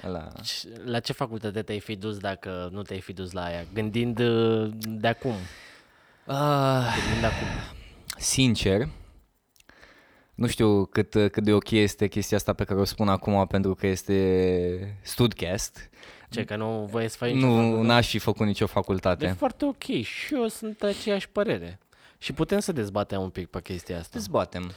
[0.00, 0.28] La...
[0.42, 3.64] Și La ce facultate te-ai fi dus dacă nu te-ai fi dus la aia?
[3.74, 5.30] Gândind uh, de acum.
[6.26, 7.46] Uh, Gândind de acum.
[8.18, 8.88] sincer,
[10.34, 13.74] nu știu cât, cât de ok este chestia asta pe care o spun acum pentru
[13.74, 15.90] că este Studcast.
[16.30, 17.86] Ce, că nu voie să faci nicio Nu, facultate?
[17.86, 19.34] n-aș fi făcut nicio E facultate.
[19.38, 21.78] foarte ok și eu sunt de aceeași părere.
[22.22, 24.10] Și putem să dezbatem un pic pe chestia asta.
[24.12, 24.72] Dezbatem.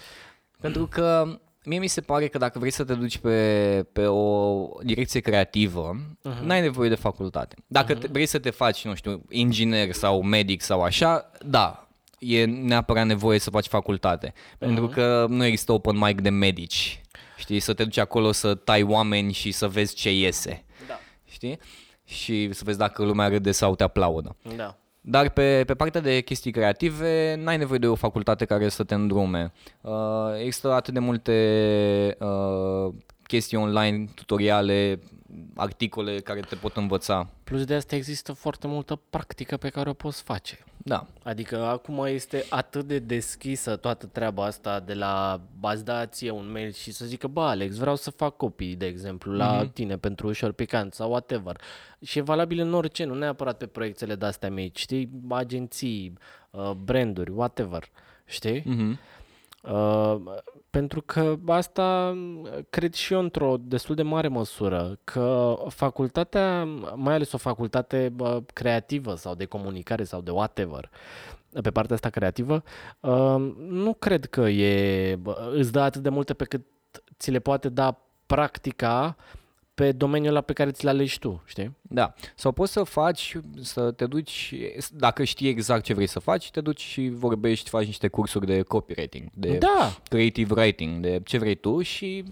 [0.60, 4.68] Pentru că mie mi se pare că dacă vrei să te duci pe, pe o
[4.84, 6.44] direcție creativă, uh-huh.
[6.44, 7.56] n-ai nevoie de facultate.
[7.68, 8.00] Dacă uh-huh.
[8.00, 11.88] te, vrei să te faci, nu știu, inginer sau medic sau așa, da,
[12.20, 14.32] e neapărat nevoie să faci facultate.
[14.32, 14.58] Uh-huh.
[14.58, 17.02] Pentru că nu există open mic de medici.
[17.38, 20.66] Știi, să te duci acolo să tai oameni și să vezi ce iese.
[20.88, 21.00] Da.
[21.26, 21.60] Știi?
[22.06, 24.36] Și să vezi dacă lumea râde sau te aplaudă.
[24.56, 24.78] Da.
[25.06, 28.94] Dar pe, pe partea de chestii creative, n-ai nevoie de o facultate care să te
[28.94, 29.52] îndrume.
[29.82, 29.92] Uh,
[30.40, 32.94] există atât de multe uh,
[33.28, 35.00] chestii online, tutoriale,
[35.56, 37.30] articole care te pot învăța.
[37.44, 40.64] Plus de asta există foarte multă practică pe care o poți face.
[40.84, 41.08] Da.
[41.24, 46.52] Adică acum este atât de deschisă toată treaba asta de la ați da ție un
[46.52, 49.74] mail și să zică, bă, Alex, vreau să fac copii, de exemplu, la mm-hmm.
[49.74, 51.62] tine pentru ușor picant sau whatever.
[52.02, 55.10] Și e valabil în orice, nu neapărat pe proiectele de-astea mici, știi?
[55.30, 56.14] Agenții,
[56.50, 57.84] uh, branduri, whatever,
[58.26, 58.62] știi?
[58.62, 58.98] Mm-hmm.
[59.72, 60.16] Uh,
[60.70, 62.18] pentru că asta
[62.70, 66.64] cred și eu într-o destul de mare măsură, că facultatea,
[66.96, 70.90] mai ales o facultate bă, creativă sau de comunicare sau de whatever,
[71.62, 72.64] pe partea asta creativă,
[73.00, 76.66] uh, nu cred că e, bă, îți dă atât de multe pe cât
[77.18, 79.16] ți le poate da practica
[79.74, 81.78] pe domeniul ăla pe care ți-l alegi tu, știi?
[81.82, 82.14] Da.
[82.36, 84.54] Sau poți să faci, să te duci,
[84.92, 88.62] dacă știi exact ce vrei să faci, te duci și vorbești, faci niște cursuri de
[88.62, 92.24] copywriting, de Da, creative writing, de ce vrei tu și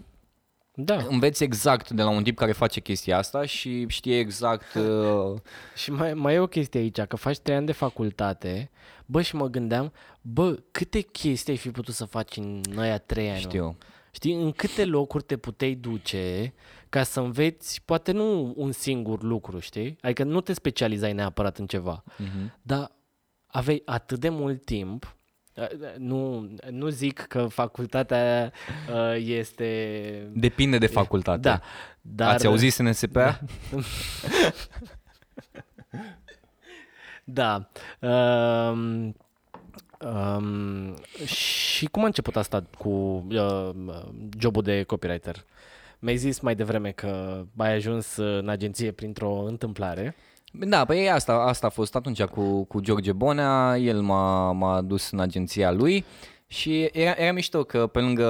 [0.73, 1.05] da.
[1.09, 5.39] înveți exact de la un tip care face chestia asta și știe exact uh,
[5.75, 8.71] Și mai, mai e o chestie aici, că faci trei ani de facultate,
[9.05, 13.29] bă, și mă gândeam, bă, câte chestii ai fi putut să faci în aia trei
[13.29, 13.41] ani?
[13.43, 13.49] mă?
[13.49, 13.77] știu.
[14.11, 16.53] Știi, în câte locuri te puteai duce
[16.91, 19.97] ca să înveți, poate nu un singur lucru, știi?
[20.01, 22.53] Adică nu te specializai neapărat în ceva, Mhm.
[22.61, 22.91] dar
[23.47, 25.15] aveai atât de mult timp,
[25.97, 28.51] nu, nu zic că facultatea
[28.93, 30.29] uh, este...
[30.33, 31.39] Depinde de facultate.
[31.39, 31.61] Da,
[32.01, 32.33] dar...
[32.33, 33.39] Ați auzit SNSPA?
[37.23, 37.69] Da.
[37.99, 39.15] Um,
[39.99, 42.89] um, și cum a început asta cu
[43.29, 43.69] uh,
[44.39, 45.45] jobul de copywriter?
[46.03, 50.15] Mi-ai zis mai devreme că ai ajuns în agenție printr-o întâmplare.
[50.51, 55.11] Da, păi asta, asta a fost atunci cu, cu George Bonea, el m-a, m-a dus
[55.11, 56.05] în agenția lui
[56.47, 58.25] și era, era mișto că pe lângă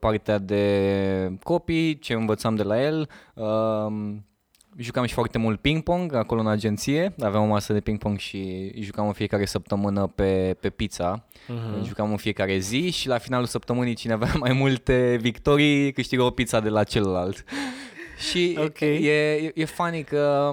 [0.00, 4.26] partea de copii, ce învățam de la el, um,
[4.76, 9.06] jucam și foarte mult ping-pong acolo în agenție, aveam o masă de ping-pong și jucam
[9.06, 11.86] în fiecare săptămână pe, pe pizza, uh-huh.
[11.86, 16.30] jucam în fiecare zi și la finalul săptămânii cine avea mai multe victorii câștigă o
[16.30, 17.44] pizza de la celălalt.
[18.30, 18.80] și Ok.
[18.80, 20.52] e, e, e funny că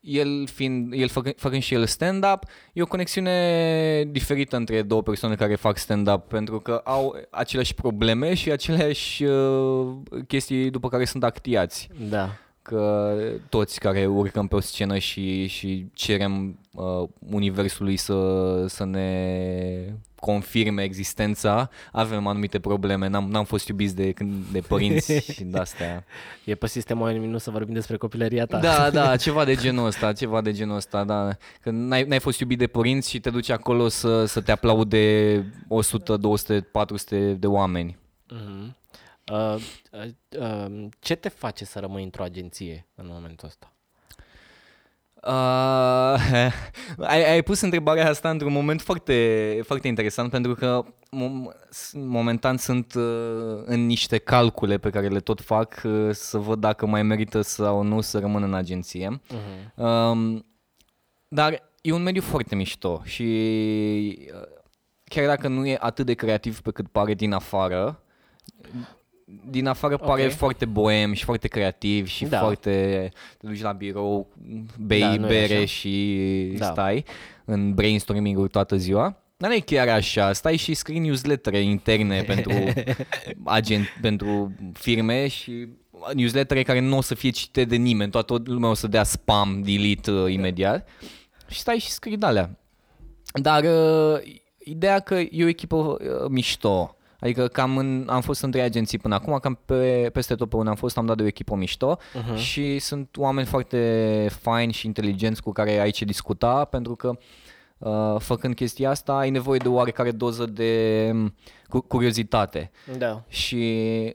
[0.00, 5.34] el, fiind, el făcă, făcând și el stand-up, e o conexiune diferită între două persoane
[5.34, 11.24] care fac stand-up, pentru că au aceleași probleme și aceleași uh, chestii după care sunt
[11.24, 11.88] actiați.
[12.08, 12.30] Da.
[12.62, 13.14] Că
[13.48, 20.82] toți care urcăm pe o scenă și, și cerem uh, universului să, să ne confirme
[20.82, 26.04] existența, avem anumite probleme, n-am, n-am fost iubiți de, când- de părinți și de astea.
[26.44, 28.58] E pe sistemul ONU nu să vorbim despre copilăria ta.
[28.58, 31.28] Da, da, ceva de genul ăsta, ceva de genul ăsta, da.
[31.60, 35.44] Că n-ai, n-ai fost iubit de părinți și te duci acolo să, să te aplaude
[35.68, 37.98] 100, 200, 400 de oameni.
[38.28, 38.76] Mhm.
[39.30, 39.54] Uh,
[39.92, 40.08] uh,
[40.38, 43.72] uh, ce te face să rămâi într-o agenție în momentul ăsta?
[45.22, 46.52] Uh,
[47.12, 50.84] ai, ai pus întrebarea asta într-un moment foarte, foarte interesant pentru că
[51.16, 51.54] mom-
[51.92, 56.86] momentan sunt uh, în niște calcule pe care le tot fac uh, să văd dacă
[56.86, 59.20] mai merită sau nu să rămân în agenție.
[59.20, 59.74] Uh-huh.
[59.74, 60.40] Uh,
[61.28, 63.22] dar e un mediu foarte mișto și
[64.34, 64.60] uh,
[65.04, 68.02] chiar dacă nu e atât de creativ pe cât pare din afară,
[69.50, 70.30] din afară pare Ok.
[70.30, 72.38] foarte boem și foarte creativ și Da.
[72.38, 73.08] foarte...
[73.38, 74.28] Te duci la birou,
[74.78, 75.64] bei Da, da, nu e bere așa.
[75.64, 76.64] și Da.
[76.66, 77.04] stai
[77.44, 79.16] în brainstorming-uri toată ziua.
[79.36, 82.52] Dar nu e chiar așa, stai și scrii newslettere interne pentru
[83.44, 85.68] agent, pentru firme și
[86.14, 89.62] newslettere care nu o să fie citite de nimeni, toată lumea o să dea spam,
[89.64, 90.88] delete uh, imediat
[91.48, 92.58] și stai și scrii de alea.
[93.32, 94.20] Dar uh,
[94.58, 95.96] ideea că e o echipă uh,
[96.28, 100.48] mișto, adică cam în, am fost în trei agenții până acum, cam pe, peste tot
[100.48, 102.36] pe unde am fost am dat de o echipă mișto uh-huh.
[102.36, 107.12] și sunt oameni foarte faini și inteligenți cu care ai ce discuta pentru că
[107.78, 111.34] uh, făcând chestia asta ai nevoie de o oarecare doză de um,
[111.68, 113.24] cu- curiozitate Da.
[113.28, 113.56] și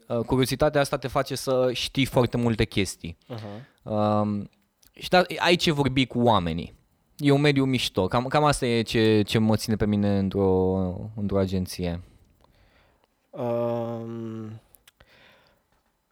[0.08, 3.18] uh, curiozitatea asta te face să știi foarte multe chestii.
[3.34, 3.84] Uh-huh.
[3.84, 4.50] Um,
[4.94, 6.76] și da, ai ce vorbi cu oamenii.
[7.18, 8.08] E un mediu mișto.
[8.08, 10.78] Cam, cam asta e ce, ce mă ține pe mine într-o,
[11.16, 12.02] într-o agenție.
[13.42, 14.62] Um,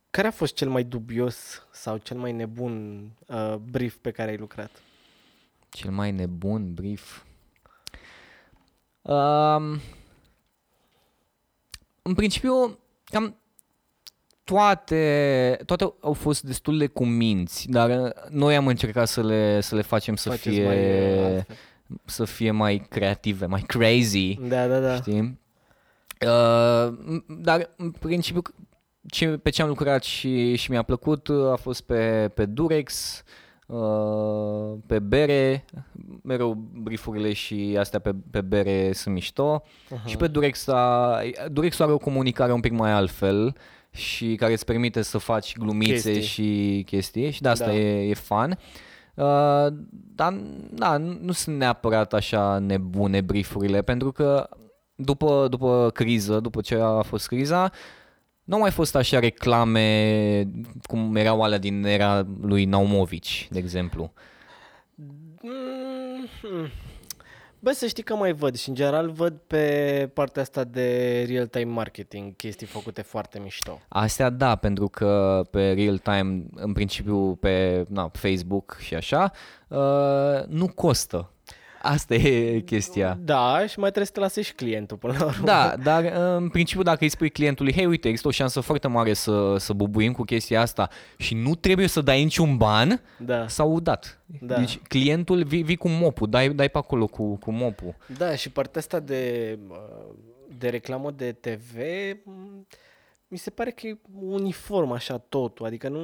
[0.09, 4.37] care a fost cel mai dubios sau cel mai nebun uh, brief pe care ai
[4.37, 4.71] lucrat?
[5.69, 7.23] Cel mai nebun brief.
[9.01, 9.79] Um,
[12.01, 13.35] în principiu, cam
[14.43, 19.75] toate, toate au fost destul de cuminți, dar uh, noi am încercat să le, să
[19.75, 21.57] le facem să Faceți fie, mai, uh, altfel.
[22.05, 24.33] să fie mai creative, mai crazy.
[24.33, 24.95] Da, da, da.
[24.95, 25.39] Știi?
[26.21, 28.41] Uh, m- dar în principiu
[29.07, 33.23] ce, pe ce am lucrat și, și mi-a plăcut uh, a fost pe, pe Durex,
[33.67, 35.65] uh, pe bere,
[36.23, 40.05] mereu briefurile și astea pe, pe bere sunt mișto uh-huh.
[40.05, 41.19] și pe Durex a,
[41.51, 43.55] Durex are o comunicare un pic mai altfel
[43.89, 46.21] și care îți permite să faci glumițe Chestii.
[46.21, 47.75] și chestii și de asta Da.
[47.75, 48.57] e, e fun.
[49.15, 49.67] Uh,
[50.15, 50.33] dar
[50.69, 54.49] da, nu sunt neapărat așa nebune briefurile, pentru că
[54.95, 57.71] după, după criză, după ce a fost criza,
[58.43, 60.47] nu au mai fost așa reclame
[60.81, 64.13] cum erau alea din era lui Naumovici, de exemplu.
[65.41, 66.69] Mm,
[67.65, 71.71] Bă, să știi că mai văd și în general văd pe partea asta de real-time
[71.71, 73.79] marketing chestii făcute foarte mișto.
[73.87, 79.31] Astea da, pentru că pe real time, în principiu pe na, Facebook și așa,
[79.67, 81.31] uh, nu costă.
[81.85, 83.17] Asta e chestia.
[83.21, 85.45] Da, și mai trebuie să te lase și clientul până la urmă.
[85.45, 88.87] Da, dar uh, în principiu dacă îi spui clientului, hei uite, există o șansă foarte
[88.87, 93.47] mare să, să bubuim cu chestia asta și nu trebuie să dai niciun ban, Da,
[93.47, 94.19] s-au udat.
[94.39, 94.55] Da.
[94.55, 97.95] Deci clientul vii, vii cu mopul, dai, dai pe acolo cu, cu mopul.
[98.17, 99.77] da și partea asta de, uh,
[100.57, 101.75] de reclamă de TV
[102.23, 102.67] m,
[103.27, 105.99] mi se pare că e uniform așa totul, adică nu,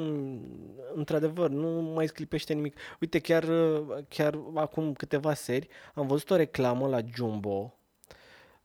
[0.93, 2.77] într-adevăr, nu mai sclipește nimic.
[2.99, 7.75] Uite, chiar, uh, chiar acum câteva seri am văzut o reclamă la Jumbo,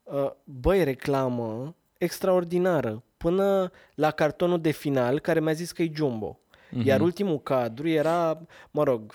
[0.07, 6.39] Uh, băi, reclamă extraordinară, până la cartonul de final care mi-a zis că e Jumbo.
[6.71, 6.87] Mhm.
[6.87, 8.41] Iar ultimul cadru era,
[8.71, 9.15] mă rog,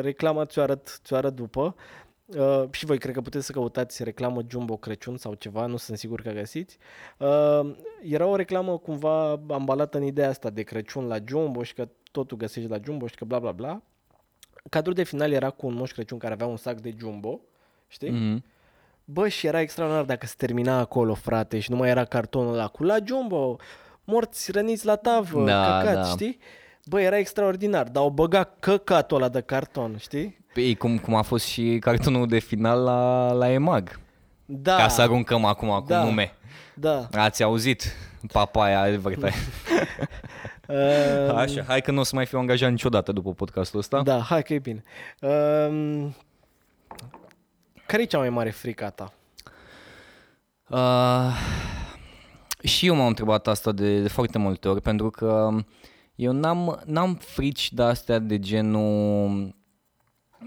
[0.00, 1.60] reclama ți-o arăt, ți-o arăt după.
[1.62, 1.74] Uh,
[2.70, 6.20] și voi cred că puteți să căutați reclamă Jumbo Crăciun sau ceva, nu sunt sigur
[6.20, 6.78] că găsiți.
[7.18, 11.88] Uh, era o reclamă cumva ambalată în ideea asta de Crăciun la Jumbo și că
[12.12, 13.82] totul găsești la Jumbo și că bla bla bla.
[14.70, 17.40] Cadrul de final era cu un moș Crăciun care avea un sac de Jumbo,
[17.88, 18.10] știi?
[18.10, 18.50] Mm-hmm.
[19.04, 22.68] Bă, și era extraordinar dacă se termina acolo, frate, și nu mai era cartonul ăla
[22.68, 23.56] cu la Jumbo,
[24.04, 26.04] morți răniți la tavă, Da, căcat, da.
[26.04, 26.38] știi?
[26.86, 30.40] Bă, era extraordinar, dar au băgat căcatul ăla de carton, știi?
[30.54, 34.00] Păi, cum, cum a fost și cartonul de final la, la EMAG.
[34.44, 36.04] Da, Ca să aruncăm acum cu Da.
[36.04, 36.32] nume.
[36.74, 37.08] da.
[37.12, 37.94] Ați auzit?
[38.32, 39.34] Papaya advertise.
[40.68, 44.02] Uh, Așa, hai că nu o să mai fiu angajat niciodată după podcastul ăsta.
[44.02, 44.82] da, hai că e bine.
[45.20, 46.08] Uh,
[47.86, 49.12] care e cea mai mare frică a ta?
[50.68, 51.36] Uh,
[52.68, 55.50] și eu m-am întrebat asta de, de foarte multe ori, pentru că
[56.22, 59.54] eu n-am, n-am frici de astea de genul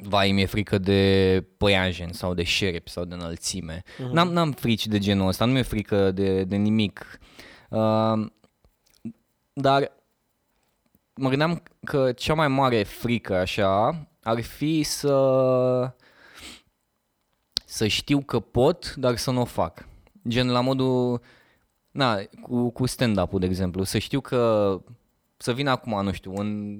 [0.01, 3.83] vai, mi-e frică de păianjen sau de șerpi sau de înălțime.
[3.83, 4.11] Uh-huh.
[4.11, 7.19] N-am, n-am frici de genul ăsta, nu mi-e frică de, de nimic.
[7.69, 8.25] Uh,
[9.53, 9.91] dar
[11.13, 15.93] mă gândeam că cea mai mare frică așa ar fi să
[17.65, 19.87] să știu că pot, dar să nu o fac.
[20.27, 21.21] Gen la modul,
[21.91, 24.81] na, cu, cu stand-up-ul, de exemplu, să știu că
[25.45, 26.79] să vin acum, nu știu, în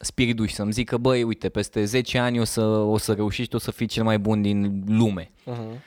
[0.00, 3.58] spiritul și să-mi zică, băi, uite, peste 10 ani o să, o să reușești, o
[3.58, 5.78] să fii cel mai bun din lume, Uh-huh.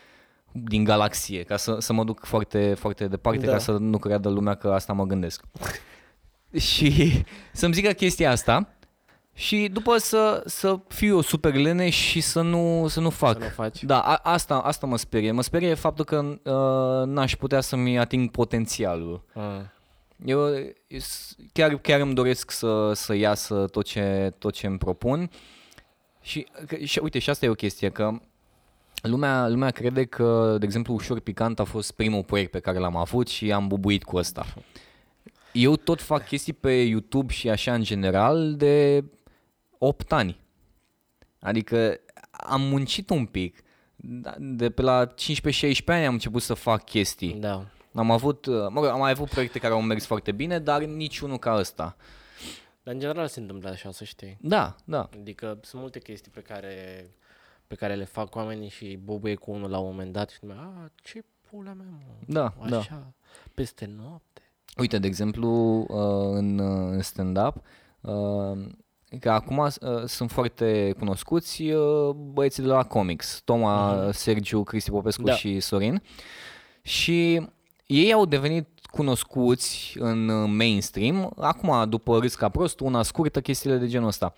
[0.51, 3.51] din galaxie, ca să, să mă duc foarte, foarte departe, Da.
[3.51, 5.43] ca să nu creadă lumea că asta mă gândesc.
[6.69, 8.69] și să-mi zică chestia asta
[9.33, 13.33] și după să, să fiu eu super lene și să nu, să nu fac.
[13.37, 13.83] Să nu faci.
[13.83, 15.31] Da, a, asta, asta mă sperie.
[15.31, 19.23] Mă sperie faptul că uh, n-aș putea să-mi ating potențialul.
[19.33, 19.43] Uh.
[20.25, 20.55] Eu
[20.87, 25.29] eu s- chiar, chiar îmi doresc să, să iasă tot ce, tot ce îmi propun.
[26.21, 28.19] Și, că- și uite, și asta e o chestie, că
[29.01, 32.95] lumea, lumea crede că, de exemplu, Ușor Picant a fost primul proiect pe care l-am
[32.95, 34.45] avut și am bubuit cu ăsta.
[35.51, 39.03] Eu tot fac chestii pe YouTube și așa în general de
[39.77, 40.39] 8 ani.
[41.39, 41.99] Adică
[42.31, 43.61] am muncit un pic.
[43.95, 47.33] Da, De pe la 15-16 ani am început să fac chestii.
[47.33, 47.65] Da.
[47.97, 50.83] Am avut, uh, mă rog, am mai avut proiecte care au mers foarte bine, dar
[50.83, 51.95] niciunul ca ăsta.
[52.83, 54.37] Dar în general se întâmplă așa, să știi.
[54.41, 55.09] Da, da.
[55.13, 57.05] Adică sunt multe chestii pe care,
[57.67, 60.57] pe care le fac oamenii și bobuie cu unul la un moment dat și numai,
[60.59, 62.77] a, ce pula mea, mă, Da, da.
[62.77, 63.13] așa,
[63.53, 64.41] peste noapte.
[64.77, 65.87] Uite, de exemplu, uh,
[66.37, 67.55] în, uh, în stand-up,
[68.01, 68.65] uh,
[69.19, 69.69] că acum uh,
[70.05, 75.33] sunt foarte cunoscuți uh, băieții de la comics, Toma, Sergiu, Cristi Popescu Da.
[75.33, 76.01] și Sorin.
[76.81, 77.47] Și
[77.87, 83.77] ei au devenit cunoscuți în uh, mainstream, acum după Râs ca prost, una scurtă, chestiile
[83.77, 84.33] de genul ăsta.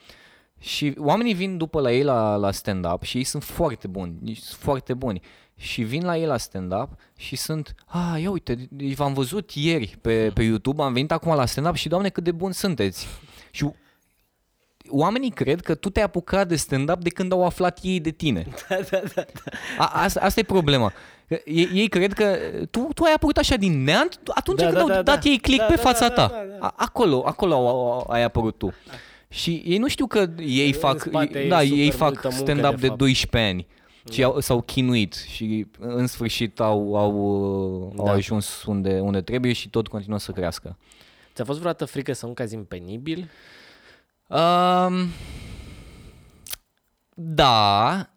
[0.60, 4.38] Și oamenii vin după la ei la, la stand-up și ei sunt foarte buni, deci
[4.38, 5.22] sunt foarte buni.
[5.56, 9.97] Și vin la ei la stand-up și sunt, a, ia uite, deci v-am văzut ieri
[10.02, 13.08] pe, pe YouTube, am venit acum la stand-up și, doamne, cât de buni sunteți.
[13.52, 13.72] Și
[14.89, 18.45] oamenii cred că tu te-ai apucat de stand-up de când au aflat ei de tine.
[18.69, 19.23] Da, da, da.
[19.77, 20.93] A, asta, asta e problema.
[21.27, 22.37] Că Ei, ei cred că
[22.71, 25.29] tu, tu ai apărut așa din neant atunci Da, când da, au da, dat da.
[25.29, 26.27] ei click Da, pe da, fața da, ta.
[26.27, 26.65] da, da.
[26.65, 28.73] A, acolo, acolo au, au, ai apărut tu.
[29.29, 32.27] Și ei nu știu că ei În fac, spate e da, ei super fac multă
[32.27, 32.99] muncă, stand-up de de, fapt.
[32.99, 33.67] 12 ani.
[34.11, 37.11] Și au, s-au chinuit și în sfârșit au, au,
[37.97, 38.11] au Da.
[38.11, 40.77] ajuns unde, unde trebuie și tot continuă să crească.
[41.35, 43.29] Ți-a fost vreodată frică să nu cazi în penibil?
[44.30, 45.07] Um,
[47.13, 48.09] da,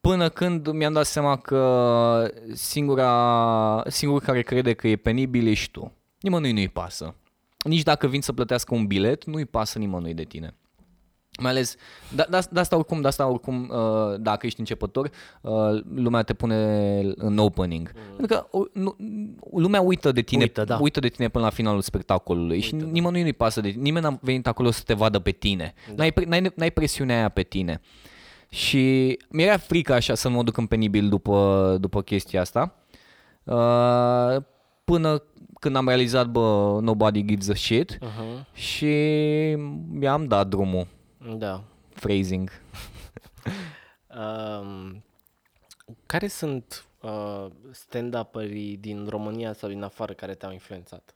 [0.00, 5.92] până când mi-am dat seama că singura, singurul care crede că e penibil ești tu.
[6.20, 7.14] Nimănui nu-i pasă.
[7.64, 10.56] Nici dacă vin să plătească un bilet, nu-i pasă nimănui de tine.
[11.40, 11.76] Mai ales,
[12.14, 15.10] da, da, de asta oricum, de asta oricum, uh, dacă ești începător,
[15.40, 15.52] uh,
[15.94, 16.56] lumea te pune
[17.16, 17.92] în opening.
[17.94, 18.16] Mm.
[18.16, 18.96] Pentru că o, nu,
[19.56, 20.78] lumea uită de tine, Uită, da.
[20.80, 23.82] uită de tine până la finalul spectacolului și nimănui nu-i pasă de tine.
[23.82, 25.74] Nimeni n-a venit acolo să te vadă pe tine.
[25.88, 25.94] Da.
[25.96, 27.80] N-ai, pre- n-ai, n-ai presiunea aia pe tine.
[28.48, 32.74] Și mi-era frică așa să nu mă duc în penibil după, după chestia asta.
[33.44, 34.36] Uh,
[34.84, 35.22] până
[35.60, 38.52] când am realizat, bă, nobody gives a shit Uh-huh.
[38.52, 38.94] și
[39.90, 40.86] mi-am dat drumul.
[41.38, 41.62] Da.
[41.94, 42.50] Phrasing.
[44.16, 45.02] Um,
[46.06, 51.14] care sunt uh, stand-upării din România sau din afară care te-au influențat?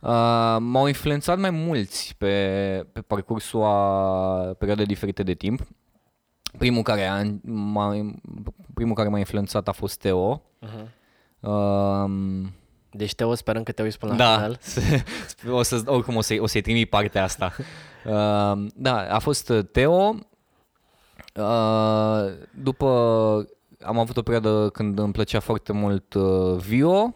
[0.00, 5.66] Uh, m-au influențat mai mulți pe, pe parcursul a perioade diferite de timp.
[6.58, 8.12] Primul care, a, m-a,
[8.74, 10.42] primul care m-a influențat a fost Teo.
[10.62, 10.86] Uh-huh.
[11.40, 12.52] Um,
[12.92, 14.58] Deci Teo sperăm că te uiți până la da, final.
[15.58, 17.52] o să, oricum o, să, o să-i trimit partea asta.
[18.04, 20.14] Uh, da, a fost Teo.
[21.34, 22.86] Uh, după
[23.84, 27.14] am avut o perioadă când îmi plăcea foarte mult uh, Vio.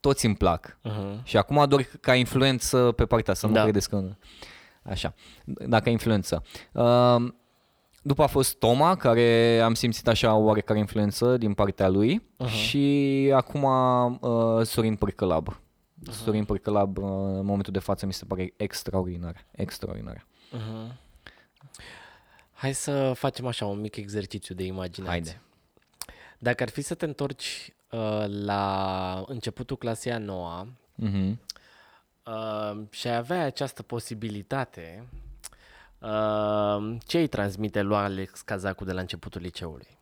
[0.00, 0.78] Toți îmi plac.
[0.88, 1.22] Uh-huh.
[1.22, 3.62] Și acum doar ca influență pe partea asta, nu Da.
[3.62, 4.02] credeți că...
[4.82, 6.42] Așa, dacă influență.
[6.72, 7.16] Uh,
[8.02, 12.48] după a fost Toma, care am simțit așa o oarecare influență din partea lui uh-huh.
[12.48, 13.62] și acum
[14.20, 15.48] uh, Sorin Părcălab.
[15.48, 16.10] Uh-huh.
[16.10, 19.46] Sorin Părcălab, uh, în momentul de față, mi se pare extraordinar.
[19.50, 20.26] Extraordinar.
[20.56, 20.92] Uh-huh.
[22.52, 25.10] Hai să facem așa un mic exercițiu de imaginație.
[25.10, 25.40] Haide.
[26.38, 30.66] Dacă ar fi să te întorci uh, la începutul clasei a noua
[31.00, 31.36] Uh-huh.
[32.26, 35.06] uh, și ai avea această posibilitate,
[36.02, 39.98] uh, ce îi transmite lui Alex Cazacu de la începutul liceului?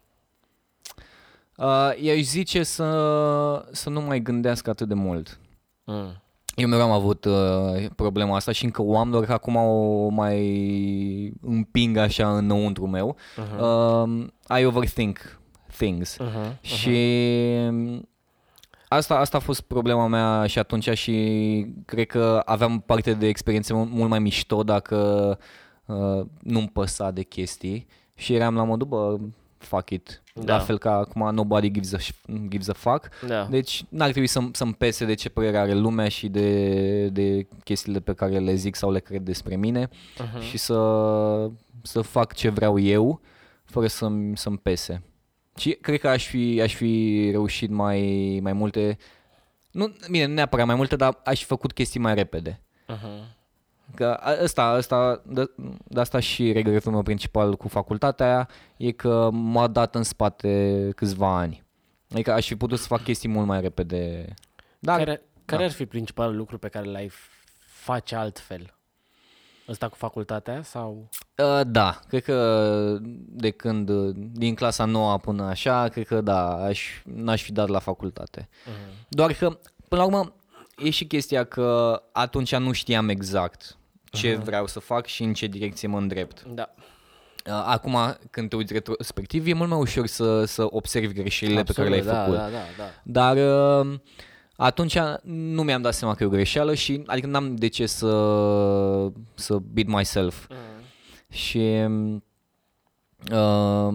[1.56, 5.38] Uh, i-aș zice să, să nu mai gândească atât de mult.
[5.84, 6.22] Mm.
[6.54, 10.08] Eu mereu am avut uh, problema asta și încă o am, doar că acum o
[10.08, 13.16] mai împing așa înăuntru meu.
[13.16, 13.58] Uh-huh.
[13.60, 15.40] Uh, I overthink
[15.76, 16.16] things.
[16.16, 16.60] Uh-huh.
[16.60, 16.98] Și
[18.88, 23.72] asta, asta a fost problema mea și atunci și cred că aveam parte de experiențe
[23.72, 25.38] mu- mult mai mișto dacă
[25.90, 29.16] uh, nu-mi păsa de chestii și eram la modul, bă,
[29.58, 30.56] fuck it, Da.
[30.56, 31.98] La fel ca acum nobody gives a,
[32.48, 33.08] gives a fuck.
[33.26, 33.44] Da.
[33.44, 38.00] Deci n-ar trebui să, să-mi pese de ce părere are lumea și de, de chestiile
[38.00, 40.40] pe care le zic sau le cred despre mine uh-huh.
[40.40, 41.50] și să,
[41.82, 43.20] să fac ce vreau eu
[43.64, 45.02] fără să-mi, să-mi pese.
[45.56, 48.96] Și cred că aș fi, aș fi reușit mai, mai multe,
[49.70, 52.60] nu, bine, nu neapărat mai multe, dar aș fi făcut chestii mai repede.
[52.88, 53.39] Uh-huh.
[53.94, 55.50] Că ăsta, ăsta, de,
[55.84, 60.90] de asta și regretul meu principal cu facultatea aia e că m-a dat în spate
[60.96, 61.64] câțiva ani.
[62.12, 64.34] Adică aș fi putut să fac chestii mult mai repede.
[64.78, 65.68] Dar, care care da.
[65.68, 67.10] ar fi principalul lucru pe care l-ai
[67.66, 68.74] face altfel?
[69.68, 71.08] Ăsta cu facultatea sau?
[71.36, 77.02] Uh, da, cred că de când, din clasa 9 până așa, cred că da, aș,
[77.04, 78.48] n-aș fi dat la facultate.
[78.48, 79.08] Uh-huh.
[79.08, 80.34] Doar că, până la urmă,
[80.76, 83.78] e și chestia că atunci nu știam exact
[84.10, 84.42] ce uh-huh.
[84.42, 86.42] vreau să fac și în ce direcție mă îndrept.
[86.42, 86.74] Da.
[87.46, 87.96] Uh, acum,
[88.30, 92.02] când te uiți retrospectiv, e mult mai ușor să, să observi greșelile Absolut, pe care
[92.02, 92.38] le-ai da, făcut.
[92.38, 92.84] Da, da, da.
[93.02, 93.36] Dar
[93.86, 93.98] uh,
[94.56, 99.12] atunci nu mi-am dat seama că e o greșeală și adică n-am de ce să,
[99.34, 100.46] să beat myself.
[100.46, 101.32] Uh-huh.
[101.32, 101.86] Și
[103.32, 103.94] uh,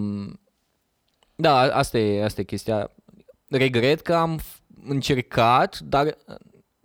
[1.34, 2.90] da, asta e, asta e chestia.
[3.48, 4.40] Regret că am
[4.84, 6.16] încercat, dar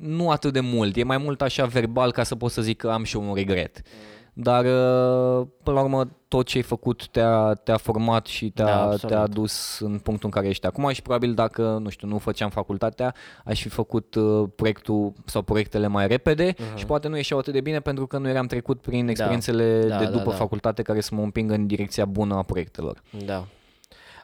[0.02, 0.96] nu atât de mult.
[0.96, 3.36] E mai mult așa verbal ca să pot să zic că am și eu un
[3.36, 3.82] regret.
[3.86, 4.12] Mm.
[4.34, 8.96] Dar, uh, până la urmă, tot ce ai făcut te-a, te-a format și te-a, da,
[9.08, 12.50] te-a dus în punctul în care ești acum și probabil dacă, nu știu, nu făceam
[12.50, 16.76] facultatea, aș fi făcut uh, proiectul sau proiectele mai repede uh-huh.
[16.76, 19.12] și poate nu ieșeau atât de bine pentru că nu eram trecut prin da.
[19.12, 20.36] experiențele da, de da, după da, da.
[20.36, 23.02] facultate care să mă împingă în direcția bună a proiectelor.
[23.26, 23.48] Da.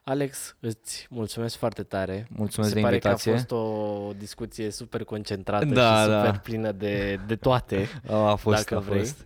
[0.10, 2.28] Alex, îți mulțumesc foarte tare.
[2.30, 3.32] Mulțumesc Se de invitație.
[3.32, 3.68] pare că a fost
[4.08, 6.24] o discuție super concentrată da, și da.
[6.24, 9.00] super plină de, de toate, a fost, dacă a vrei.
[9.00, 9.26] Fost.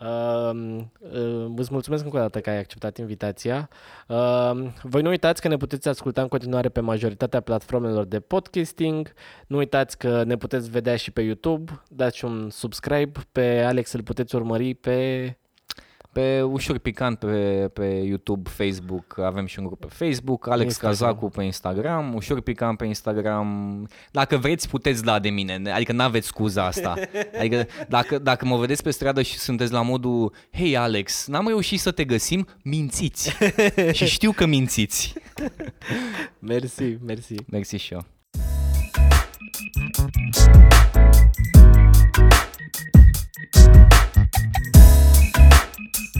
[0.00, 3.68] Uh, uh, îți mulțumesc încă o dată că ai acceptat invitația.
[4.06, 9.12] Uh, voi nu uitați că ne puteți asculta în continuare pe majoritatea platformelor de podcasting.
[9.46, 11.82] Nu uitați că ne puteți vedea și pe YouTube.
[11.88, 13.20] Dați un subscribe.
[13.32, 15.38] Pe Alex îl puteți urmări pe
[16.12, 20.90] pe ușor picant pe, pe YouTube, Facebook, avem și un grup pe Facebook, Alex Instagram.
[20.90, 23.88] Cazacu pe Instagram, ușor picant pe Instagram.
[24.10, 26.94] Dacă vreți, puteți da de mine, adică nu aveți scuza asta.
[27.38, 31.80] Adică dacă, dacă mă vedeți pe stradă și sunteți la modul, hei Alex, n-am reușit
[31.80, 33.36] să te găsim, mințiți.
[33.92, 35.12] și știu că mințiți.
[36.38, 37.34] mersi, mersi.
[37.50, 38.04] Mersi și eu.
[40.02, 41.14] Thank
[44.54, 45.19] you
[45.88, 46.10] ピッ!